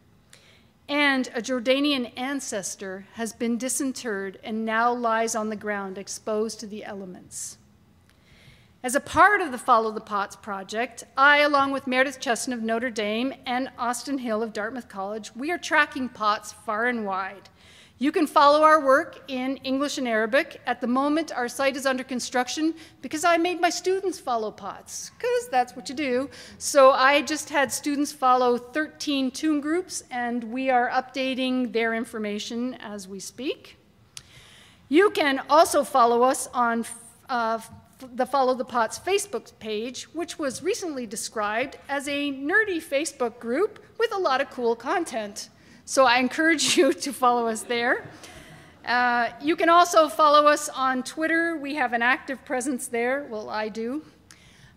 And 0.90 1.28
a 1.34 1.42
Jordanian 1.42 2.12
ancestor 2.18 3.08
has 3.14 3.34
been 3.34 3.58
disinterred 3.58 4.40
and 4.44 4.66
now 4.66 4.94
lies 4.94 5.36
on 5.36 5.50
the 5.50 5.56
ground 5.56 5.98
exposed 5.98 6.60
to 6.62 6.68
the 6.68 6.86
elements. 6.86 7.57
As 8.84 8.94
a 8.94 9.00
part 9.00 9.42
of 9.42 9.52
the 9.52 9.58
Follow 9.58 9.92
the 9.92 10.00
Pots 10.00 10.36
project, 10.36 11.04
I, 11.18 11.40
along 11.40 11.72
with 11.72 11.88
Meredith 11.88 12.20
Chesson 12.20 12.54
of 12.54 12.62
Notre 12.62 12.92
Dame 12.92 13.34
and 13.48 13.72
Austin 13.76 14.20
Hill 14.20 14.44
of 14.44 14.54
Dartmouth 14.54 14.88
College, 14.88 15.32
we 15.36 15.50
are 15.50 15.58
tracking 15.58 16.08
pots 16.08 16.54
far 16.54 16.86
and 16.86 17.04
wide. 17.04 17.50
You 17.98 18.12
can 18.12 18.28
follow 18.28 18.62
our 18.62 18.86
work 18.86 19.24
in 19.28 19.58
English 19.58 19.98
and 19.98 20.08
Arabic. 20.08 20.62
At 20.68 20.80
the 20.80 20.86
moment, 20.86 21.32
our 21.32 21.48
site 21.48 21.76
is 21.76 21.88
under 21.88 22.04
construction 22.04 22.76
because 23.02 23.26
I 23.26 23.38
made 23.38 23.60
my 23.60 23.72
students 23.72 24.20
follow 24.20 24.52
POTS, 24.52 25.10
because 25.18 25.50
that's 25.50 25.76
what 25.76 25.90
you 25.90 25.96
do. 25.96 26.30
So 26.60 26.92
I 26.92 27.24
just 27.24 27.50
had 27.50 27.72
students 27.72 28.12
follow 28.12 28.60
13 28.60 29.32
tomb 29.32 29.60
groups, 29.60 30.04
and 30.12 30.44
we 30.44 30.70
are 30.70 30.92
updating 30.92 31.74
their 31.74 31.96
information 31.96 32.76
as 32.76 33.08
we 33.08 33.20
speak. 33.20 33.78
You 34.88 35.10
can 35.10 35.42
also 35.50 35.84
follow 35.84 36.22
us 36.22 36.48
on 36.54 36.86
uh, 37.28 37.60
the 38.14 38.26
Follow 38.26 38.54
the 38.54 38.66
Pots 38.66 39.00
Facebook 39.00 39.52
page, 39.60 40.04
which 40.14 40.38
was 40.38 40.62
recently 40.62 41.06
described 41.06 41.78
as 41.90 42.08
a 42.08 42.32
nerdy 42.32 42.82
Facebook 42.82 43.40
group 43.40 43.84
with 43.98 44.14
a 44.14 44.18
lot 44.18 44.42
of 44.42 44.50
cool 44.52 44.76
content. 44.76 45.50
So 45.86 46.06
I 46.06 46.20
encourage 46.20 46.78
you 46.78 46.94
to 46.94 47.14
follow 47.14 47.48
us 47.48 47.64
there. 47.64 48.08
Uh, 48.86 49.30
you 49.42 49.56
can 49.56 49.70
also 49.70 50.08
follow 50.08 50.48
us 50.48 50.70
on 50.70 51.04
Twitter. 51.04 51.58
We 51.58 51.76
have 51.76 51.94
an 51.94 52.02
active 52.02 52.44
presence 52.46 52.88
there. 52.88 53.28
Well, 53.30 53.50
I 53.50 53.70
do. 53.70 54.04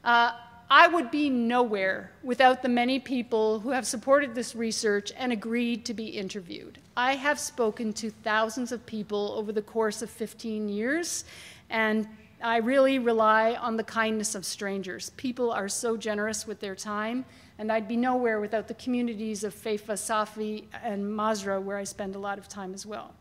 Uh, 0.03 0.33
I 0.73 0.87
would 0.87 1.11
be 1.11 1.31
nowhere 1.31 2.13
without 2.23 2.63
the 2.63 2.69
many 2.69 3.01
people 3.01 3.59
who 3.59 3.71
have 3.71 3.87
supported 3.87 4.35
this 4.35 4.55
research 4.55 5.13
and 5.17 5.33
agreed 5.33 5.85
to 5.87 5.95
be 5.95 6.07
interviewed. 6.07 6.79
I 6.97 7.17
have 7.17 7.41
spoken 7.41 7.93
to 7.95 8.11
thousands 8.11 8.71
of 8.71 8.87
people 8.87 9.35
over 9.37 9.53
the 9.53 9.63
course 9.63 10.01
of 10.01 10.11
15 10.11 10.69
years, 10.69 11.25
and 11.71 12.07
I 12.43 12.59
really 12.59 12.99
rely 12.99 13.55
on 13.55 13.77
the 13.77 13.85
kindness 13.85 14.35
of 14.35 14.45
strangers. 14.45 15.11
People 15.17 15.51
are 15.51 15.69
so 15.69 15.97
generous 15.97 16.47
with 16.47 16.61
their 16.61 16.75
time 16.75 17.25
and 17.61 17.71
I'd 17.71 17.87
be 17.87 17.97
nowhere 17.97 18.41
without 18.41 18.69
the 18.69 18.75
communities 18.75 19.45
of 19.45 19.55
Feifa, 19.55 19.93
Safi, 19.93 20.65
and 20.83 21.05
Masra, 21.05 21.63
where 21.63 21.77
I 21.77 21.85
spend 21.85 22.15
a 22.15 22.19
lot 22.19 22.39
of 22.39 22.49
time 22.49 22.73
as 22.73 22.87
well. 22.87 23.13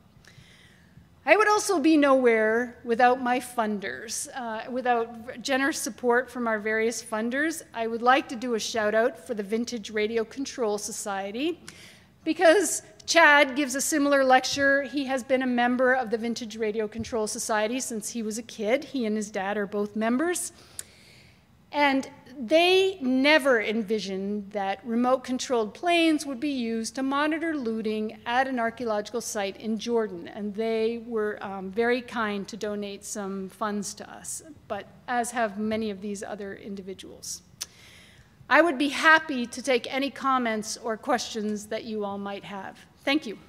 I 1.26 1.36
would 1.36 1.50
also 1.50 1.78
be 1.78 1.98
nowhere 1.98 2.78
without 2.86 3.22
my 3.22 3.42
funders, 3.42 4.30
uh, 4.34 4.72
without 4.72 5.42
generous 5.42 5.78
support 5.78 6.32
from 6.32 6.48
our 6.48 6.58
various 6.58 7.04
funders. 7.04 7.64
I 7.74 7.88
would 7.88 8.02
like 8.02 8.30
to 8.30 8.38
do 8.38 8.54
a 8.54 8.60
shout 8.60 8.96
out 8.96 9.28
for 9.28 9.34
the 9.34 9.44
Vintage 9.44 9.90
Radio 9.90 10.24
Control 10.24 10.78
Society 10.78 11.60
because 12.24 12.82
Chad 13.10 13.56
gives 13.56 13.74
a 13.74 13.82
similar 13.82 14.24
lecture. 14.24 14.84
He 14.84 15.06
has 15.06 15.24
been 15.24 15.42
a 15.42 15.48
member 15.48 15.94
of 15.94 16.12
the 16.12 16.18
Vintage 16.20 16.58
Radio 16.58 16.88
Control 16.88 17.26
Society 17.26 17.80
since 17.80 18.12
he 18.12 18.22
was 18.22 18.38
a 18.38 18.44
kid. 18.44 18.84
He 18.84 19.04
and 19.08 19.16
his 19.18 19.32
dad 19.32 19.58
are 19.58 19.66
both 19.66 19.96
members. 19.96 20.52
And 21.72 22.08
they 22.40 23.00
never 23.02 23.64
envisioned 23.64 24.52
that 24.52 24.86
remote 24.86 25.24
controlled 25.24 25.74
planes 25.74 26.28
would 26.28 26.40
be 26.40 26.52
used 26.52 26.94
to 26.96 27.02
monitor 27.02 27.56
looting 27.56 28.20
at 28.28 28.48
an 28.48 28.60
archaeological 28.60 29.22
site 29.22 29.58
in 29.58 29.80
Jordan. 29.80 30.28
And 30.28 30.54
they 30.54 31.02
were 31.08 31.44
um, 31.44 31.72
very 31.72 32.04
kind 32.04 32.48
to 32.48 32.58
donate 32.58 33.04
some 33.04 33.50
funds 33.50 33.96
to 33.96 34.08
us, 34.08 34.44
but 34.68 34.86
as 35.08 35.32
have 35.32 35.58
many 35.58 35.90
of 35.90 36.02
these 36.02 36.22
other 36.22 36.54
individuals. 36.54 37.42
I 38.52 38.62
would 38.62 38.78
be 38.78 38.90
happy 38.90 39.48
to 39.48 39.64
take 39.64 39.92
any 39.92 40.12
comments 40.12 40.78
or 40.78 40.96
questions 40.96 41.66
that 41.68 41.86
you 41.86 42.06
all 42.06 42.20
might 42.20 42.44
have. 42.44 42.86
Thank 43.10 43.26
you. 43.26 43.40